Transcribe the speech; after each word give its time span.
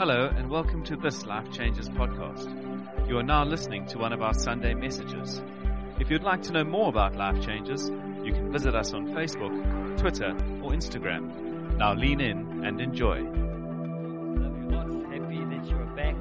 Hello, 0.00 0.32
and 0.34 0.48
welcome 0.48 0.82
to 0.84 0.96
this 0.96 1.26
Life 1.26 1.52
Changes 1.52 1.90
podcast. 1.90 3.06
You 3.06 3.18
are 3.18 3.22
now 3.22 3.44
listening 3.44 3.84
to 3.88 3.98
one 3.98 4.14
of 4.14 4.22
our 4.22 4.32
Sunday 4.32 4.72
messages. 4.72 5.42
If 5.98 6.10
you'd 6.10 6.22
like 6.22 6.40
to 6.44 6.52
know 6.52 6.64
more 6.64 6.88
about 6.88 7.16
Life 7.16 7.42
Changes, 7.44 7.90
you 8.24 8.32
can 8.32 8.50
visit 8.50 8.74
us 8.74 8.94
on 8.94 9.08
Facebook, 9.08 9.98
Twitter, 9.98 10.30
or 10.62 10.70
Instagram. 10.70 11.76
Now 11.76 11.92
lean 11.92 12.22
in 12.22 12.64
and 12.64 12.80
enjoy. 12.80 13.20
Lots. 14.70 14.94
Happy 15.12 15.44
that 15.44 15.68
you 15.68 15.76
are 15.76 15.94
back. 15.94 16.16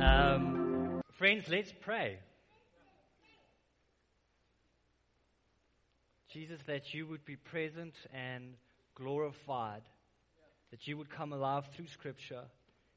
Um, 0.00 1.02
friends, 1.14 1.48
let's 1.48 1.72
pray. 1.80 2.20
Jesus, 6.32 6.60
that 6.68 6.94
you 6.94 7.08
would 7.08 7.24
be 7.24 7.34
present 7.34 7.94
and 8.14 8.54
glorified, 8.94 9.82
that 10.70 10.86
you 10.86 10.96
would 10.96 11.10
come 11.10 11.32
alive 11.32 11.66
through 11.74 11.88
Scripture, 11.88 12.44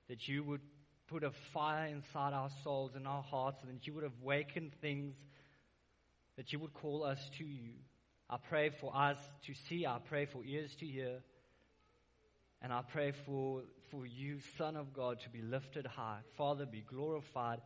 that 0.10 0.28
you 0.28 0.44
would 0.44 0.62
put 1.08 1.24
a 1.24 1.32
fire 1.54 1.88
inside 1.88 2.34
our 2.34 2.50
souls 2.64 2.92
and 2.96 3.08
our 3.08 3.22
hearts, 3.22 3.62
and 3.62 3.74
that 3.74 3.86
you 3.88 3.94
would 3.94 4.10
awaken 4.22 4.72
things, 4.82 5.16
that 6.38 6.52
you 6.52 6.60
would 6.60 6.74
call 6.74 7.04
us 7.04 7.20
to 7.38 7.44
you. 7.44 7.74
I 8.30 8.38
pray 8.38 8.70
for 8.70 8.96
us 8.96 9.18
to 9.46 9.54
see, 9.54 9.86
I 9.86 10.00
pray 10.04 10.26
for 10.26 10.44
ears 10.44 10.76
to 10.80 10.86
hear. 10.86 11.22
And 12.62 12.72
I 12.72 12.82
pray 12.82 13.12
for, 13.12 13.64
for 13.92 14.06
you, 14.06 14.40
Son 14.58 14.78
of 14.78 14.94
God, 14.94 15.20
to 15.22 15.30
be 15.30 15.42
lifted 15.42 15.86
high. 15.86 16.20
Father, 16.38 16.66
be 16.66 16.82
glorified. 16.82 17.60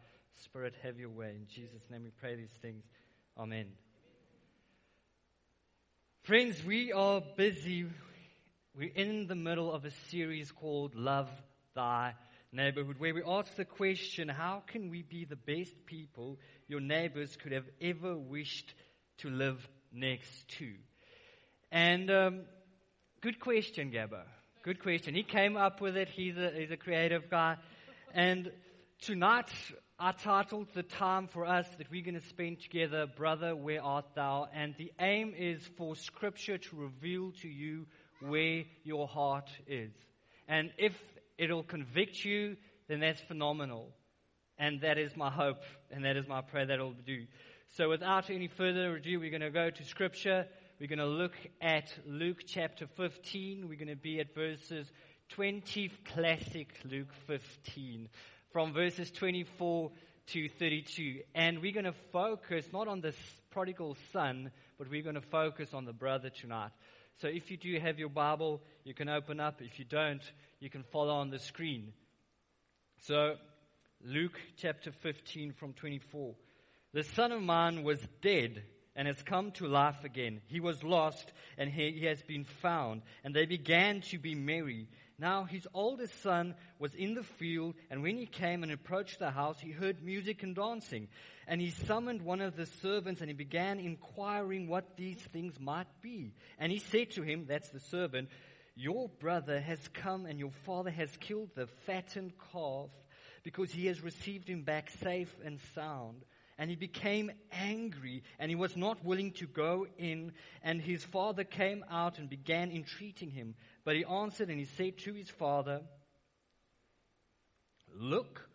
Spirit, 0.43 0.73
have 0.81 0.99
your 0.99 1.09
way. 1.09 1.29
In 1.29 1.45
Jesus' 1.47 1.83
name 1.91 2.03
we 2.03 2.09
pray 2.09 2.35
these 2.35 2.55
things. 2.61 2.83
Amen. 3.37 3.67
Friends, 6.23 6.63
we 6.65 6.91
are 6.91 7.21
busy. 7.37 7.85
We're 8.75 8.91
in 8.93 9.27
the 9.27 9.35
middle 9.35 9.71
of 9.71 9.85
a 9.85 9.91
series 10.09 10.51
called 10.51 10.95
Love 10.95 11.29
Thy 11.75 12.15
Neighborhood, 12.53 12.95
where 12.97 13.13
we 13.13 13.21
ask 13.27 13.53
the 13.55 13.65
question 13.65 14.29
how 14.29 14.63
can 14.67 14.89
we 14.89 15.01
be 15.01 15.25
the 15.25 15.35
best 15.35 15.85
people 15.85 16.39
your 16.69 16.79
neighbors 16.79 17.35
could 17.35 17.51
have 17.51 17.67
ever 17.81 18.17
wished 18.17 18.73
to 19.17 19.29
live 19.29 19.67
next 19.91 20.47
to? 20.59 20.71
And 21.71 22.09
um, 22.09 22.41
good 23.21 23.41
question, 23.41 23.91
Gabbo. 23.91 24.21
Good 24.63 24.81
question. 24.81 25.13
He 25.13 25.23
came 25.23 25.57
up 25.57 25.81
with 25.81 25.97
it. 25.97 26.07
He's 26.07 26.37
a, 26.37 26.51
he's 26.55 26.71
a 26.71 26.77
creative 26.77 27.29
guy. 27.29 27.57
And 28.13 28.49
tonight, 29.01 29.51
I 29.99 30.13
titled 30.13 30.67
the 30.73 30.83
time 30.83 31.27
for 31.27 31.45
us 31.45 31.67
that 31.77 31.91
we're 31.91 32.03
going 32.03 32.19
to 32.19 32.27
spend 32.29 32.61
together, 32.61 33.07
Brother, 33.07 33.57
Where 33.57 33.83
Art 33.83 34.05
Thou? 34.15 34.47
And 34.53 34.73
the 34.77 34.93
aim 35.01 35.33
is 35.37 35.61
for 35.77 35.97
Scripture 35.97 36.57
to 36.57 36.75
reveal 36.77 37.33
to 37.41 37.49
you 37.49 37.87
where 38.21 38.63
your 38.83 39.05
heart 39.05 39.49
is. 39.67 39.91
And 40.47 40.71
if 40.77 40.93
it'll 41.37 41.63
convict 41.63 42.23
you, 42.23 42.57
then 42.87 42.99
that's 42.99 43.21
phenomenal. 43.21 43.89
And 44.57 44.81
that 44.81 44.97
is 44.97 45.15
my 45.15 45.29
hope, 45.29 45.61
and 45.91 46.03
that 46.05 46.17
is 46.17 46.27
my 46.27 46.41
prayer 46.41 46.65
that 46.65 46.73
it'll 46.73 46.93
do. 47.05 47.25
So 47.75 47.89
without 47.89 48.29
any 48.29 48.47
further 48.47 48.95
ado, 48.95 49.19
we're 49.19 49.29
going 49.29 49.41
to 49.41 49.51
go 49.51 49.69
to 49.69 49.83
Scripture. 49.83 50.47
We're 50.79 50.87
going 50.87 50.99
to 50.99 51.05
look 51.05 51.35
at 51.61 51.93
Luke 52.05 52.39
chapter 52.45 52.87
15. 52.97 53.67
We're 53.67 53.77
going 53.77 53.87
to 53.87 53.95
be 53.95 54.19
at 54.19 54.33
verses 54.33 54.91
20, 55.29 55.91
classic 56.13 56.73
Luke 56.89 57.13
15 57.27 58.09
from 58.51 58.73
verses 58.73 59.11
24 59.11 59.91
to 60.27 60.49
32. 60.49 61.21
And 61.35 61.61
we're 61.61 61.73
going 61.73 61.85
to 61.85 61.93
focus 62.11 62.65
not 62.71 62.87
on 62.87 63.01
the 63.01 63.13
prodigal 63.51 63.95
son, 64.13 64.51
but 64.77 64.89
we're 64.89 65.03
going 65.03 65.15
to 65.15 65.21
focus 65.21 65.73
on 65.73 65.85
the 65.85 65.93
brother 65.93 66.29
tonight. 66.29 66.71
So 67.21 67.27
if 67.27 67.49
you 67.49 67.57
do 67.57 67.79
have 67.79 67.97
your 67.97 68.09
Bible, 68.09 68.61
you 68.83 68.93
can 68.93 69.09
open 69.09 69.39
up. 69.39 69.61
If 69.61 69.79
you 69.79 69.85
don't, 69.85 70.21
you 70.59 70.69
can 70.69 70.83
follow 70.83 71.15
on 71.15 71.31
the 71.31 71.39
screen. 71.39 71.93
So, 73.05 73.35
Luke 74.03 74.39
chapter 74.57 74.91
15 74.91 75.53
from 75.53 75.73
24. 75.73 76.35
The 76.93 77.03
son 77.03 77.31
of 77.31 77.41
man 77.41 77.83
was 77.83 77.99
dead 78.21 78.63
and 78.95 79.07
has 79.07 79.21
come 79.23 79.51
to 79.53 79.67
life 79.67 80.03
again. 80.03 80.41
He 80.47 80.59
was 80.59 80.83
lost 80.83 81.31
and 81.57 81.69
he, 81.69 81.91
he 81.91 82.05
has 82.05 82.21
been 82.21 82.43
found. 82.43 83.01
And 83.23 83.35
they 83.35 83.45
began 83.45 84.01
to 84.09 84.17
be 84.17 84.35
merry. 84.35 84.87
Now 85.19 85.45
his 85.45 85.67
oldest 85.73 86.21
son 86.21 86.53
was 86.77 86.93
in 86.93 87.15
the 87.15 87.23
field, 87.23 87.75
and 87.89 88.03
when 88.03 88.17
he 88.17 88.27
came 88.27 88.61
and 88.61 88.71
approached 88.71 89.17
the 89.17 89.31
house, 89.31 89.59
he 89.59 89.71
heard 89.71 90.03
music 90.03 90.43
and 90.43 90.55
dancing. 90.55 91.07
And 91.47 91.59
he 91.59 91.71
summoned 91.71 92.21
one 92.21 92.39
of 92.39 92.55
the 92.55 92.67
servants, 92.67 93.21
and 93.21 93.29
he 93.29 93.33
began 93.33 93.79
inquiring 93.79 94.67
what 94.67 94.95
these 94.95 95.17
things 95.17 95.59
might 95.59 95.87
be. 96.01 96.33
And 96.59 96.71
he 96.71 96.77
said 96.79 97.11
to 97.11 97.23
him, 97.23 97.45
that's 97.47 97.69
the 97.69 97.79
servant, 97.79 98.29
Your 98.75 99.09
brother 99.09 99.59
has 99.59 99.79
come, 99.93 100.27
and 100.27 100.37
your 100.37 100.51
father 100.65 100.91
has 100.91 101.09
killed 101.17 101.49
the 101.55 101.65
fattened 101.87 102.33
calf, 102.53 102.91
because 103.41 103.71
he 103.71 103.87
has 103.87 104.01
received 104.01 104.47
him 104.47 104.61
back 104.61 104.91
safe 105.01 105.33
and 105.43 105.59
sound. 105.73 106.23
And 106.57 106.69
he 106.69 106.75
became 106.75 107.31
angry, 107.51 108.23
and 108.39 108.49
he 108.49 108.55
was 108.55 108.75
not 108.75 109.05
willing 109.05 109.31
to 109.33 109.45
go 109.45 109.85
in. 109.97 110.31
And 110.63 110.81
his 110.81 111.03
father 111.03 111.43
came 111.43 111.85
out 111.89 112.17
and 112.17 112.29
began 112.29 112.71
entreating 112.71 113.29
him. 113.29 113.55
But 113.83 113.95
he 113.95 114.05
answered 114.05 114.49
and 114.49 114.57
he 114.57 114.65
said 114.65 114.97
to 114.99 115.13
his 115.13 115.29
father, 115.29 115.81
Look, 117.95 118.47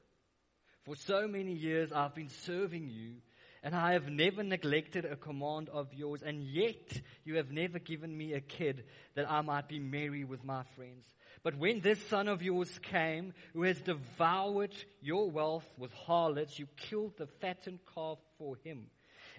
for 0.85 0.97
so 0.97 1.29
many 1.29 1.53
years 1.53 1.93
I've 1.93 2.15
been 2.15 2.29
serving 2.29 2.89
you, 2.91 3.15
and 3.63 3.75
I 3.75 3.93
have 3.93 4.09
never 4.09 4.43
neglected 4.43 5.05
a 5.05 5.17
command 5.17 5.69
of 5.69 5.95
yours, 5.95 6.23
and 6.23 6.43
yet 6.43 7.01
you 7.25 7.37
have 7.37 7.53
never 7.53 7.79
given 7.79 8.17
me 8.17 8.33
a 8.33 8.41
kid 8.41 8.85
that 9.15 9.31
I 9.31 9.41
might 9.43 9.69
be 9.69 9.79
merry 9.79 10.25
with 10.25 10.45
my 10.45 10.65
friends. 10.75 11.05
But 11.45 11.59
when 11.59 11.81
this 11.81 12.01
son 12.07 12.29
of 12.29 12.43
yours 12.43 12.71
came, 12.83 13.33
who 13.53 13.63
has 13.63 13.81
devoured 13.81 14.75
your 15.01 15.29
wealth 15.29 15.67
with 15.77 15.93
harlots, 15.93 16.59
you 16.59 16.69
killed 16.77 17.17
the 17.19 17.27
fattened 17.27 17.81
calf 17.95 18.19
for 18.39 18.57
him. 18.63 18.87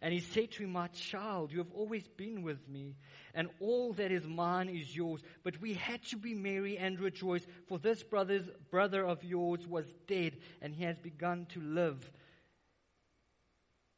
And 0.02 0.14
he 0.14 0.20
said 0.20 0.52
to 0.52 0.64
him, 0.64 0.72
My 0.72 0.88
child, 0.88 1.54
you 1.54 1.60
have 1.60 1.72
always 1.74 2.06
been 2.18 2.44
with 2.44 2.68
me, 2.68 2.98
and 3.34 3.48
all 3.62 3.94
that 3.94 4.12
is 4.12 4.28
mine 4.28 4.68
is 4.68 4.94
yours. 4.94 5.22
But 5.44 5.62
we 5.62 5.76
had 5.76 6.04
to 6.08 6.18
be 6.18 6.34
merry 6.34 6.78
and 6.78 7.00
rejoice, 7.00 7.46
for 7.68 7.80
this 7.80 8.04
brother's 8.04 8.50
brother 8.70 9.06
of 9.06 9.24
yours 9.24 9.66
was 9.66 9.86
dead, 10.06 10.36
and 10.62 10.76
he 10.76 10.84
has 10.84 10.98
begun 10.98 11.48
to 11.54 11.62
live. 11.62 12.12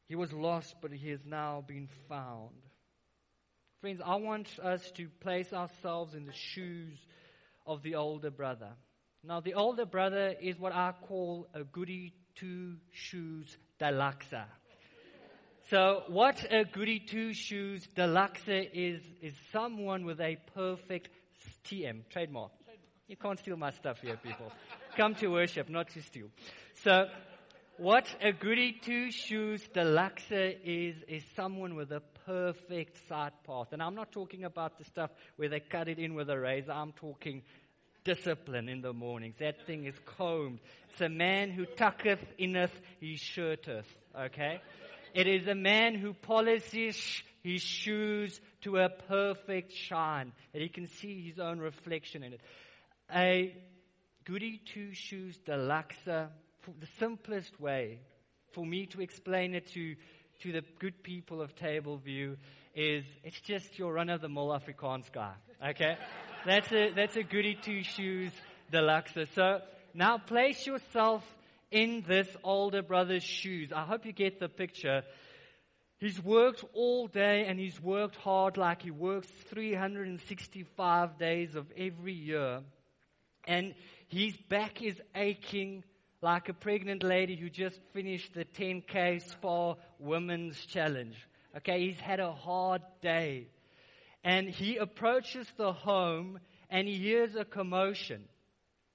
He 0.08 0.14
was 0.14 0.32
lost, 0.32 0.76
but 0.80 0.92
he 0.92 1.10
has 1.10 1.24
now 1.24 1.64
been 1.66 1.88
found. 2.08 2.54
Friends, 3.80 4.00
I 4.04 4.14
want 4.16 4.48
us 4.60 4.88
to 4.92 5.08
place 5.20 5.52
ourselves 5.52 6.14
in 6.14 6.26
the 6.26 6.32
shoes 6.32 6.98
of 7.66 7.82
the 7.82 7.96
older 7.96 8.30
brother. 8.30 8.70
Now, 9.24 9.40
the 9.40 9.54
older 9.54 9.84
brother 9.84 10.34
is 10.40 10.58
what 10.58 10.72
I 10.72 10.92
call 11.08 11.48
a 11.52 11.64
goody 11.64 12.14
two 12.36 12.76
shoes 12.92 13.56
deluxe. 13.78 14.26
So, 15.68 16.04
what 16.06 16.46
a 16.52 16.64
goody 16.64 17.00
two 17.00 17.34
shoes 17.34 17.84
deluxe 17.96 18.46
is, 18.46 19.02
is 19.20 19.34
someone 19.52 20.04
with 20.04 20.20
a 20.20 20.36
perfect 20.54 21.10
TM, 21.64 22.08
trademark. 22.08 22.52
You 23.08 23.16
can't 23.16 23.38
steal 23.38 23.56
my 23.56 23.70
stuff 23.70 24.00
here, 24.00 24.16
people. 24.16 24.52
Come 24.96 25.14
to 25.16 25.28
worship, 25.28 25.68
not 25.68 25.88
to 25.90 26.02
steal. 26.02 26.28
So, 26.84 27.08
what 27.78 28.06
a 28.22 28.32
goody 28.32 28.78
two 28.80 29.10
shoes 29.10 29.62
deluxe 29.74 30.30
is, 30.30 31.02
is 31.08 31.24
someone 31.34 31.74
with 31.74 31.90
a 31.90 32.00
perfect 32.26 32.98
side 33.08 33.32
path. 33.46 33.68
And 33.72 33.82
I'm 33.82 33.94
not 33.94 34.12
talking 34.12 34.44
about 34.44 34.78
the 34.78 34.84
stuff 34.84 35.10
where 35.36 35.48
they 35.48 35.60
cut 35.60 35.88
it 35.88 35.98
in 35.98 36.14
with 36.14 36.28
a 36.28 36.38
razor. 36.38 36.72
I'm 36.72 36.92
talking 36.92 37.42
discipline 38.04 38.68
in 38.68 38.82
the 38.82 38.92
mornings. 38.92 39.36
That 39.40 39.66
thing 39.66 39.84
is 39.84 39.94
combed. 40.04 40.60
It's 40.90 41.00
a 41.00 41.08
man 41.08 41.50
who 41.50 41.64
tucketh 41.64 42.24
inneth 42.38 42.78
his 43.00 43.20
shirteth. 43.20 43.86
Okay? 44.18 44.60
It 45.14 45.26
is 45.26 45.46
a 45.46 45.54
man 45.54 45.94
who 45.94 46.12
polishes 46.12 47.22
his 47.42 47.62
shoes 47.62 48.40
to 48.62 48.78
a 48.78 48.88
perfect 48.88 49.72
shine, 49.72 50.32
that 50.52 50.60
he 50.60 50.68
can 50.68 50.88
see 50.88 51.22
his 51.22 51.38
own 51.38 51.58
reflection 51.58 52.22
in 52.22 52.32
it. 52.32 52.40
A 53.14 53.56
goody 54.24 54.60
two 54.74 54.92
shoes 54.92 55.38
deluxe, 55.46 55.96
uh, 56.08 56.26
the 56.80 56.88
simplest 56.98 57.60
way 57.60 58.00
for 58.52 58.66
me 58.66 58.86
to 58.86 59.00
explain 59.00 59.54
it 59.54 59.68
to, 59.68 59.94
to 60.40 60.52
the 60.52 60.62
good 60.78 61.02
people 61.02 61.40
of 61.40 61.54
Table 61.54 61.96
View 61.98 62.36
is 62.74 63.04
it's 63.24 63.40
just 63.40 63.78
your 63.78 63.92
run 63.92 64.10
of 64.10 64.20
the 64.20 64.28
mill 64.28 64.48
Afrikaans 64.48 65.10
guy. 65.10 65.32
Okay? 65.70 65.96
that's 66.46 66.70
a, 66.72 66.92
that's 66.92 67.16
a 67.16 67.22
goody 67.22 67.56
two 67.60 67.82
shoes 67.82 68.32
deluxe. 68.70 69.14
So 69.34 69.60
now 69.94 70.18
place 70.18 70.66
yourself 70.66 71.24
in 71.70 72.04
this 72.06 72.28
older 72.44 72.82
brother's 72.82 73.24
shoes. 73.24 73.72
I 73.74 73.84
hope 73.84 74.06
you 74.06 74.12
get 74.12 74.40
the 74.40 74.48
picture. 74.48 75.02
He's 75.98 76.22
worked 76.22 76.64
all 76.74 77.06
day 77.06 77.46
and 77.48 77.58
he's 77.58 77.80
worked 77.80 78.16
hard 78.16 78.58
like 78.58 78.82
he 78.82 78.90
works 78.90 79.28
365 79.48 81.18
days 81.18 81.54
of 81.54 81.66
every 81.76 82.12
year. 82.12 82.60
And 83.46 83.74
his 84.08 84.36
back 84.48 84.82
is 84.82 85.00
aching 85.14 85.84
like 86.22 86.48
a 86.48 86.54
pregnant 86.54 87.02
lady 87.02 87.36
who 87.36 87.50
just 87.50 87.78
finished 87.92 88.32
the 88.34 88.44
10K 88.44 89.22
Spar 89.30 89.76
Women's 89.98 90.58
Challenge. 90.66 91.16
Okay, 91.58 91.86
he's 91.86 92.00
had 92.00 92.20
a 92.20 92.32
hard 92.32 92.82
day. 93.02 93.48
And 94.24 94.48
he 94.48 94.76
approaches 94.76 95.46
the 95.56 95.72
home 95.72 96.40
and 96.68 96.88
he 96.88 96.96
hears 96.96 97.34
a 97.36 97.44
commotion. 97.44 98.24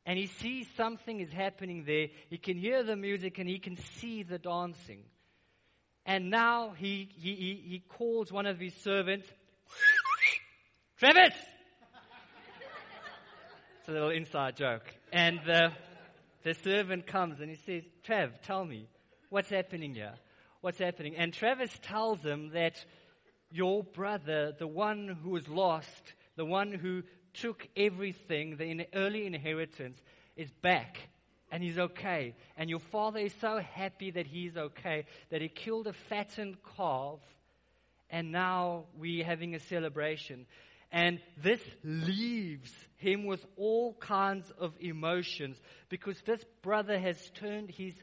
and 0.05 0.17
he 0.17 0.27
sees 0.27 0.67
something 0.75 1.19
is 1.19 1.31
happening 1.31 1.83
there. 1.85 2.07
He 2.29 2.37
can 2.37 2.57
hear 2.57 2.83
the 2.83 2.95
music 2.95 3.37
and 3.37 3.47
he 3.47 3.59
can 3.59 3.77
see 3.99 4.23
the 4.23 4.39
dancing. 4.39 5.03
And 6.05 6.31
now 6.31 6.71
he, 6.75 7.09
he, 7.15 7.35
he, 7.35 7.63
he 7.67 7.83
calls 7.87 8.31
one 8.31 8.47
of 8.47 8.59
his 8.59 8.73
servants, 8.75 9.27
Travis! 10.97 11.33
it's 13.79 13.89
a 13.89 13.91
little 13.91 14.09
inside 14.09 14.57
joke. 14.57 14.83
And 15.13 15.39
the, 15.45 15.71
the 16.43 16.53
servant 16.53 17.07
comes 17.07 17.39
and 17.39 17.49
he 17.49 17.55
says, 17.55 17.83
Trav, 18.07 18.31
tell 18.43 18.65
me, 18.65 18.87
what's 19.29 19.49
happening 19.49 19.95
here? 19.95 20.13
What's 20.61 20.79
happening? 20.79 21.15
And 21.15 21.33
Travis 21.33 21.71
tells 21.81 22.21
him 22.21 22.49
that 22.53 22.83
your 23.51 23.83
brother, 23.83 24.53
the 24.57 24.67
one 24.67 25.17
who 25.23 25.31
was 25.31 25.47
lost, 25.47 26.13
the 26.35 26.45
one 26.45 26.71
who 26.71 27.03
took 27.33 27.67
everything, 27.75 28.57
the 28.57 28.87
early 28.93 29.25
inheritance, 29.25 29.99
is 30.35 30.49
back 30.61 30.97
and 31.51 31.61
he's 31.61 31.77
okay. 31.77 32.35
And 32.57 32.69
your 32.69 32.79
father 32.79 33.19
is 33.19 33.33
so 33.41 33.59
happy 33.59 34.11
that 34.11 34.25
he's 34.25 34.55
okay 34.55 35.05
that 35.29 35.41
he 35.41 35.49
killed 35.49 35.87
a 35.87 35.93
fattened 35.93 36.57
calf 36.77 37.19
and 38.09 38.31
now 38.31 38.85
we're 38.97 39.23
having 39.23 39.55
a 39.55 39.59
celebration. 39.59 40.45
And 40.91 41.19
this 41.41 41.61
leaves 41.83 42.71
him 42.97 43.25
with 43.25 43.45
all 43.55 43.93
kinds 43.93 44.51
of 44.59 44.73
emotions 44.79 45.57
because 45.89 46.19
this 46.21 46.43
brother 46.61 46.99
has 46.99 47.17
turned 47.35 47.71
his 47.71 47.93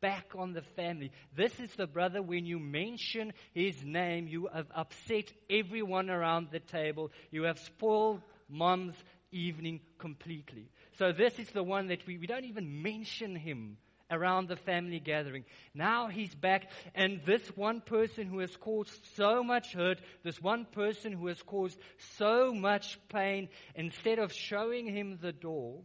back 0.00 0.32
on 0.36 0.52
the 0.52 0.62
family. 0.62 1.10
This 1.36 1.58
is 1.60 1.70
the 1.74 1.86
brother, 1.86 2.22
when 2.22 2.46
you 2.46 2.58
mention 2.58 3.32
his 3.52 3.84
name, 3.84 4.28
you 4.28 4.48
have 4.52 4.68
upset 4.74 5.30
everyone 5.50 6.08
around 6.08 6.48
the 6.50 6.60
table. 6.60 7.10
You 7.30 7.44
have 7.44 7.58
spoiled 7.58 8.22
mom's 8.48 8.96
evening 9.30 9.80
completely. 9.98 10.70
So 10.98 11.12
this 11.12 11.38
is 11.38 11.50
the 11.50 11.62
one 11.62 11.88
that 11.88 12.06
we, 12.06 12.16
we 12.16 12.26
don't 12.26 12.44
even 12.44 12.82
mention 12.82 13.36
him 13.36 13.76
around 14.10 14.48
the 14.48 14.56
family 14.56 15.00
gathering. 15.00 15.44
Now 15.74 16.08
he's 16.08 16.34
back, 16.34 16.70
and 16.94 17.20
this 17.24 17.46
one 17.56 17.80
person 17.80 18.26
who 18.26 18.38
has 18.38 18.56
caused 18.56 18.92
so 19.16 19.42
much 19.42 19.72
hurt, 19.72 20.00
this 20.22 20.40
one 20.40 20.64
person 20.64 21.12
who 21.12 21.26
has 21.26 21.42
caused 21.42 21.78
so 22.16 22.52
much 22.52 22.98
pain, 23.08 23.48
instead 23.74 24.18
of 24.18 24.32
showing 24.32 24.86
him 24.86 25.18
the 25.20 25.32
door, 25.32 25.80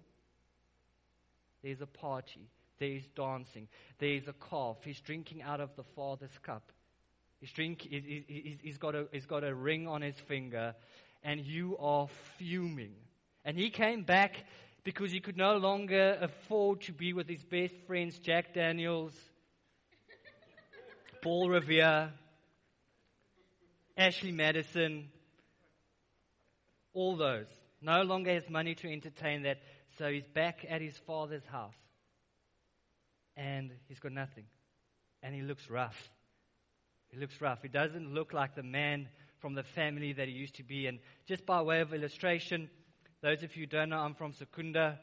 there's 1.63 1.81
a 1.81 1.87
party, 1.87 2.49
there's 2.79 3.07
dancing, 3.15 3.67
there's 3.99 4.27
a 4.27 4.33
calf, 4.49 4.77
he's 4.83 4.99
drinking 5.01 5.41
out 5.41 5.61
of 5.61 5.75
the 5.75 5.83
father's 5.95 6.37
cup. 6.41 6.71
He's, 7.39 7.51
drink, 7.51 7.81
he's, 7.81 8.03
he's, 8.27 8.57
he's, 8.61 8.77
got 8.77 8.95
a, 8.95 9.07
he's 9.11 9.25
got 9.25 9.43
a 9.43 9.53
ring 9.53 9.87
on 9.87 10.01
his 10.01 10.15
finger, 10.15 10.75
and 11.23 11.41
you 11.41 11.77
are 11.77 12.07
fuming. 12.37 12.93
And 13.43 13.57
he 13.57 13.69
came 13.69 14.03
back 14.03 14.45
because 14.83 15.11
he 15.11 15.19
could 15.19 15.37
no 15.37 15.55
longer 15.57 16.17
afford 16.21 16.81
to 16.81 16.91
be 16.91 17.13
with 17.13 17.27
his 17.27 17.43
best 17.43 17.73
friends, 17.87 18.19
Jack 18.19 18.53
Daniels, 18.53 19.13
Paul 21.21 21.49
Revere, 21.49 22.11
Ashley 23.97 24.31
Madison, 24.31 25.07
all 26.93 27.15
those. 27.15 27.47
No 27.81 28.01
longer 28.01 28.33
has 28.33 28.49
money 28.49 28.75
to 28.75 28.91
entertain 28.91 29.43
that, 29.43 29.59
so 29.97 30.11
he's 30.11 30.27
back 30.33 30.65
at 30.69 30.81
his 30.81 30.97
father's 31.05 31.45
house. 31.45 31.75
And 33.35 33.71
he's 33.87 33.99
got 33.99 34.11
nothing. 34.11 34.45
And 35.21 35.33
he 35.33 35.41
looks 35.41 35.69
rough. 35.69 35.97
He 37.09 37.19
looks 37.19 37.39
rough. 37.41 37.61
He 37.61 37.67
doesn't 37.67 38.13
look 38.13 38.33
like 38.33 38.55
the 38.55 38.63
man 38.63 39.07
from 39.39 39.55
the 39.55 39.63
family 39.63 40.13
that 40.13 40.27
he 40.27 40.33
used 40.33 40.55
to 40.55 40.63
be. 40.63 40.87
And 40.87 40.99
just 41.27 41.45
by 41.45 41.61
way 41.61 41.81
of 41.81 41.93
illustration, 41.93 42.69
those 43.23 43.41
of 43.41 43.55
you 43.55 43.61
who 43.61 43.67
don't 43.67 43.89
know, 43.89 43.99
I'm 43.99 44.15
from 44.15 44.33
Secunda. 44.33 44.99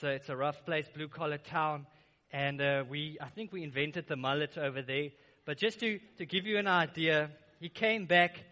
So 0.00 0.08
it's 0.08 0.28
a 0.28 0.34
rough 0.36 0.64
place, 0.64 0.88
blue 0.92 1.06
collar 1.06 1.38
town. 1.38 1.86
And 2.32 2.60
uh, 2.60 2.82
we, 2.90 3.18
I 3.20 3.28
think 3.28 3.52
we 3.52 3.62
invented 3.62 4.08
the 4.08 4.16
mullet 4.16 4.58
over 4.58 4.82
there. 4.82 5.10
But 5.44 5.58
just 5.58 5.78
to, 5.78 6.00
to 6.18 6.26
give 6.26 6.44
you 6.44 6.58
an 6.58 6.66
idea, 6.66 7.30
he 7.60 7.68
came 7.68 8.06
back. 8.06 8.42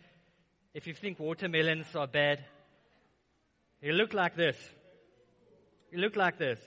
If 0.74 0.86
you 0.86 0.94
think 0.94 1.18
watermelons 1.18 1.86
are 1.96 2.06
bad, 2.06 2.44
he 3.80 3.90
looked 3.90 4.14
like 4.14 4.36
this. 4.36 4.56
He 5.90 5.96
looked 5.96 6.16
like 6.16 6.38
this. 6.38 6.60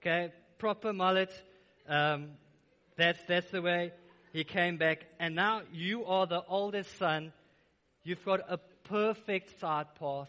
Okay, 0.00 0.32
proper 0.58 0.92
mullet. 0.92 1.32
Um, 1.88 2.28
that's, 2.96 3.18
that's 3.26 3.50
the 3.50 3.62
way 3.62 3.90
he 4.32 4.44
came 4.44 4.76
back. 4.76 5.06
And 5.18 5.34
now 5.34 5.62
you 5.72 6.04
are 6.04 6.28
the 6.28 6.44
oldest 6.48 6.96
son. 6.98 7.32
You've 8.04 8.24
got 8.24 8.48
a 8.48 8.58
perfect 8.84 9.58
side 9.58 9.86
path 9.98 10.28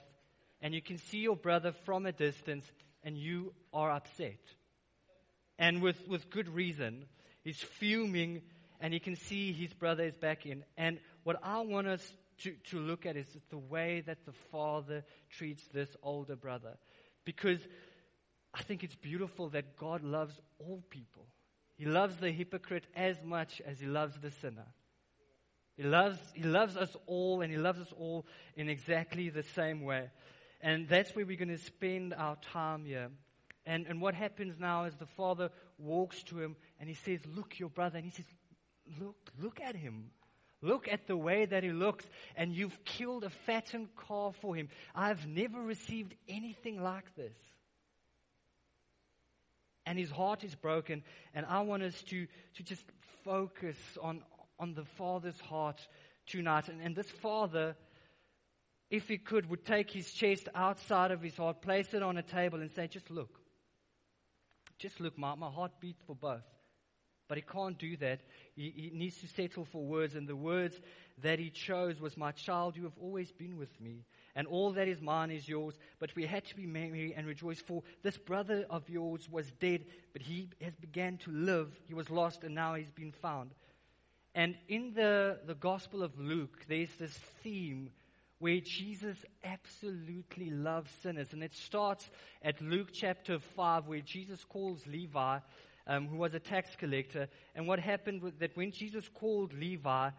and 0.61 0.73
you 0.73 0.81
can 0.81 0.97
see 0.97 1.19
your 1.19 1.35
brother 1.35 1.73
from 1.85 2.05
a 2.05 2.11
distance 2.11 2.69
and 3.03 3.17
you 3.17 3.53
are 3.73 3.91
upset. 3.91 4.39
And 5.57 5.81
with, 5.81 6.07
with 6.07 6.29
good 6.29 6.49
reason. 6.49 7.05
He's 7.43 7.59
fuming 7.59 8.41
and 8.79 8.93
he 8.93 8.99
can 8.99 9.15
see 9.15 9.51
his 9.53 9.73
brother 9.73 10.03
is 10.03 10.15
back 10.15 10.45
in. 10.45 10.63
And 10.77 10.99
what 11.23 11.39
I 11.43 11.61
want 11.61 11.87
us 11.87 12.13
to, 12.39 12.53
to 12.69 12.79
look 12.79 13.05
at 13.05 13.15
is 13.15 13.27
the 13.49 13.57
way 13.57 14.03
that 14.05 14.25
the 14.25 14.33
father 14.51 15.03
treats 15.29 15.63
this 15.73 15.89
older 16.01 16.35
brother. 16.35 16.77
Because 17.25 17.59
I 18.53 18.63
think 18.63 18.83
it's 18.83 18.95
beautiful 18.95 19.49
that 19.49 19.77
God 19.77 20.03
loves 20.03 20.39
all 20.59 20.83
people. 20.89 21.27
He 21.77 21.85
loves 21.85 22.17
the 22.17 22.31
hypocrite 22.31 22.85
as 22.95 23.23
much 23.23 23.61
as 23.65 23.79
he 23.79 23.87
loves 23.87 24.17
the 24.19 24.31
sinner. 24.31 24.67
He 25.77 25.83
loves, 25.83 26.19
he 26.33 26.43
loves 26.43 26.75
us 26.75 26.95
all, 27.07 27.41
and 27.41 27.51
he 27.51 27.57
loves 27.57 27.79
us 27.79 27.93
all 27.97 28.25
in 28.55 28.69
exactly 28.69 29.29
the 29.29 29.43
same 29.43 29.81
way. 29.81 30.09
And 30.61 30.87
that's 30.87 31.15
where 31.15 31.25
we're 31.25 31.37
going 31.37 31.49
to 31.49 31.57
spend 31.57 32.13
our 32.13 32.37
time 32.53 32.85
here. 32.85 33.09
And, 33.65 33.85
and 33.87 34.01
what 34.01 34.13
happens 34.13 34.59
now 34.59 34.85
is 34.85 34.95
the 34.95 35.05
father 35.05 35.49
walks 35.77 36.23
to 36.23 36.39
him 36.39 36.55
and 36.79 36.89
he 36.89 36.95
says, 36.95 37.19
Look, 37.35 37.59
your 37.59 37.69
brother. 37.69 37.97
And 37.97 38.05
he 38.05 38.11
says, 38.11 38.25
Look, 38.99 39.31
look 39.39 39.59
at 39.61 39.75
him. 39.75 40.11
Look 40.61 40.87
at 40.87 41.07
the 41.07 41.17
way 41.17 41.45
that 41.45 41.63
he 41.63 41.71
looks. 41.71 42.05
And 42.35 42.53
you've 42.53 42.83
killed 42.85 43.23
a 43.23 43.29
fattened 43.29 43.89
calf 44.07 44.35
for 44.41 44.55
him. 44.55 44.69
I've 44.93 45.25
never 45.27 45.61
received 45.61 46.13
anything 46.27 46.81
like 46.81 47.15
this. 47.15 47.35
And 49.85 49.97
his 49.97 50.11
heart 50.11 50.43
is 50.43 50.53
broken. 50.53 51.03
And 51.33 51.45
I 51.47 51.61
want 51.61 51.81
us 51.81 51.99
to, 52.03 52.27
to 52.55 52.63
just 52.63 52.83
focus 53.23 53.77
on, 54.01 54.21
on 54.59 54.75
the 54.75 54.85
father's 54.85 55.39
heart 55.39 55.81
tonight. 56.27 56.67
And, 56.67 56.81
and 56.81 56.95
this 56.95 57.09
father 57.09 57.75
if 58.91 59.07
he 59.07 59.17
could, 59.17 59.49
would 59.49 59.65
take 59.65 59.89
his 59.89 60.11
chest 60.11 60.49
outside 60.53 61.11
of 61.11 61.21
his 61.21 61.37
heart, 61.37 61.61
place 61.61 61.93
it 61.93 62.03
on 62.03 62.17
a 62.17 62.21
table, 62.21 62.59
and 62.59 62.69
say, 62.69 62.87
Just 62.87 63.09
look. 63.09 63.39
Just 64.77 64.99
look, 64.99 65.17
my, 65.17 65.33
my 65.35 65.49
heart 65.49 65.71
beats 65.79 66.01
for 66.05 66.15
both. 66.15 66.43
But 67.29 67.37
he 67.37 67.43
can't 67.43 67.77
do 67.77 67.95
that. 67.97 68.19
He, 68.55 68.73
he 68.75 68.91
needs 68.93 69.17
to 69.21 69.27
settle 69.27 69.63
for 69.63 69.85
words, 69.85 70.15
and 70.15 70.27
the 70.27 70.35
words 70.35 70.75
that 71.21 71.39
he 71.39 71.49
chose 71.49 72.01
was, 72.01 72.17
My 72.17 72.33
child, 72.33 72.75
you 72.75 72.83
have 72.83 72.97
always 73.01 73.31
been 73.31 73.57
with 73.57 73.79
me, 73.79 74.03
and 74.35 74.45
all 74.45 74.73
that 74.73 74.89
is 74.89 75.01
mine 75.01 75.31
is 75.31 75.47
yours. 75.47 75.75
But 75.99 76.13
we 76.13 76.25
had 76.25 76.43
to 76.47 76.55
be 76.57 76.67
merry 76.67 77.13
and 77.15 77.25
rejoice, 77.25 77.61
for 77.61 77.83
this 78.03 78.17
brother 78.17 78.65
of 78.69 78.89
yours 78.89 79.29
was 79.31 79.49
dead, 79.53 79.85
but 80.11 80.21
he 80.21 80.49
has 80.61 80.75
begun 80.75 81.17
to 81.19 81.31
live. 81.31 81.69
He 81.87 81.93
was 81.93 82.09
lost, 82.09 82.43
and 82.43 82.53
now 82.53 82.73
he's 82.73 82.91
been 82.91 83.13
found. 83.13 83.51
And 84.35 84.55
in 84.67 84.93
the, 84.93 85.39
the 85.45 85.55
Gospel 85.55 86.03
of 86.03 86.19
Luke, 86.19 86.65
there's 86.67 86.93
this 86.99 87.17
theme 87.41 87.89
where 88.41 88.59
Jesus 88.59 89.15
absolutely 89.43 90.49
loves 90.49 90.89
sinners. 91.03 91.31
And 91.31 91.43
it 91.43 91.53
starts 91.53 92.09
at 92.41 92.59
Luke 92.59 92.89
chapter 92.91 93.37
5, 93.37 93.87
where 93.87 94.01
Jesus 94.01 94.43
calls 94.43 94.85
Levi, 94.87 95.37
um, 95.85 96.07
who 96.07 96.17
was 96.17 96.33
a 96.33 96.39
tax 96.39 96.75
collector. 96.75 97.27
And 97.53 97.67
what 97.67 97.79
happened 97.79 98.23
was 98.23 98.33
that 98.39 98.57
when 98.57 98.71
Jesus 98.71 99.07
called 99.13 99.53
Levi, 99.53 100.09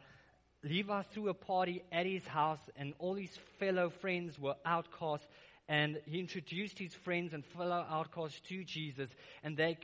Levi 0.63 1.03
threw 1.03 1.31
a 1.31 1.35
party 1.35 1.83
at 1.91 2.07
his 2.07 2.25
house, 2.25 2.61
and 2.77 2.95
all 3.01 3.15
his 3.15 3.37
fellow 3.59 3.91
friends 3.91 4.39
were 4.39 4.55
outcasts. 4.65 5.27
And 5.69 5.99
he 6.07 6.21
introduced 6.21 6.79
his 6.79 6.95
friends 6.95 7.33
and 7.33 7.45
fellow 7.45 7.85
outcasts 7.91 8.41
to 8.49 8.63
Jesus, 8.63 9.11
and 9.43 9.57
they 9.57 9.79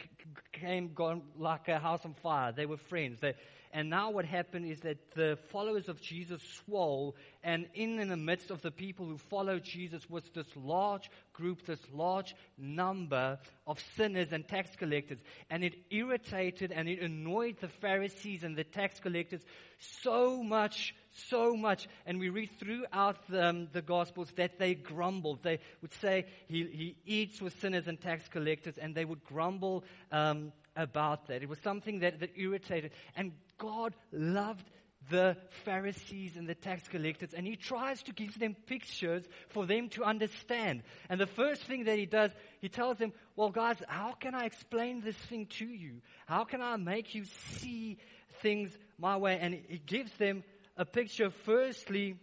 came 0.52 0.92
gone 0.95 1.23
like 1.37 1.66
a 1.66 1.80
house 1.80 2.04
on 2.04 2.14
fire. 2.14 2.52
They 2.52 2.66
were 2.66 2.76
friends. 2.76 3.18
They, 3.21 3.35
and 3.72 3.90
now 3.90 4.10
what 4.10 4.25
happened 4.25 4.70
is 4.70 4.80
that 4.80 4.98
the 5.14 5.38
followers 5.50 5.88
of 5.88 6.00
Jesus 6.00 6.42
swole, 6.64 7.16
and 7.42 7.66
in, 7.75 7.98
in 7.98 8.08
the 8.08 8.16
midst 8.16 8.50
of 8.50 8.62
the 8.62 8.70
people 8.70 9.06
who 9.06 9.18
followed 9.18 9.62
Jesus 9.62 10.08
was 10.08 10.25
this 10.34 10.46
large 10.56 11.10
group, 11.32 11.66
this 11.66 11.80
large 11.92 12.34
number 12.56 13.38
of 13.66 13.78
sinners 13.96 14.32
and 14.32 14.46
tax 14.46 14.75
collectors. 14.76 15.18
And 15.50 15.62
it 15.62 15.75
irritated 15.90 16.72
and 16.72 16.88
it 16.88 17.00
annoyed 17.00 17.56
the 17.60 17.68
Pharisees 17.68 18.42
and 18.42 18.56
the 18.56 18.64
tax 18.64 19.00
collectors 19.00 19.42
so 19.78 20.42
much, 20.42 20.94
so 21.12 21.54
much. 21.54 21.88
And 22.06 22.18
we 22.18 22.28
read 22.30 22.50
throughout 22.58 23.28
the, 23.28 23.48
um, 23.48 23.68
the 23.72 23.82
Gospels 23.82 24.32
that 24.37 24.58
they 24.58 24.75
grumbled. 24.75 25.42
They 25.42 25.60
would 25.82 25.92
say, 25.94 26.26
He, 26.48 26.64
he 26.64 26.96
eats 27.06 27.40
with 27.40 27.60
sinners 27.60 27.87
and 27.87 28.00
tax 28.00 28.28
collectors, 28.28 28.78
and 28.78 28.94
they 28.94 29.04
would 29.04 29.25
grumble. 29.25 29.84
Um, 30.10 30.52
about 30.78 31.26
that. 31.26 31.42
It 31.42 31.49
was 31.49 31.58
something 31.58 31.99
that, 32.00 32.20
that 32.20 32.30
irritated. 32.37 32.92
And 33.16 33.32
God 33.58 33.94
loved 34.12 34.64
the 35.11 35.37
Pharisees 35.64 36.37
and 36.37 36.49
the 36.49 36.54
tax 36.54 36.87
collectors, 36.88 37.32
and 37.35 37.47
he 37.47 37.56
tries 37.56 38.02
to 38.02 38.12
give 38.12 38.38
them 38.38 38.54
pictures 38.66 39.25
for 39.49 39.64
them 39.64 39.88
to 39.90 40.04
understand. 40.04 40.82
And 41.08 41.20
the 41.20 41.26
first 41.26 41.64
thing 41.64 41.85
that 41.85 41.99
he 41.99 42.06
does, 42.06 42.30
he 42.61 42.68
tells 42.68 42.99
them, 42.99 43.12
Well, 43.37 43.50
guys, 43.50 43.76
how 43.88 44.12
can 44.12 44.35
I 44.35 44.44
explain 44.44 45.00
this 45.00 45.16
thing 45.16 45.47
to 45.58 45.66
you? 45.66 46.02
How 46.26 46.44
can 46.44 46.61
I 46.61 46.76
make 46.76 47.14
you 47.14 47.25
see 47.25 47.99
things 48.42 48.76
my 48.99 49.16
way? 49.16 49.38
And 49.40 49.54
he 49.54 49.78
gives 49.78 50.12
them 50.18 50.44
a 50.76 50.85
picture, 50.85 51.30
firstly, 51.30 52.16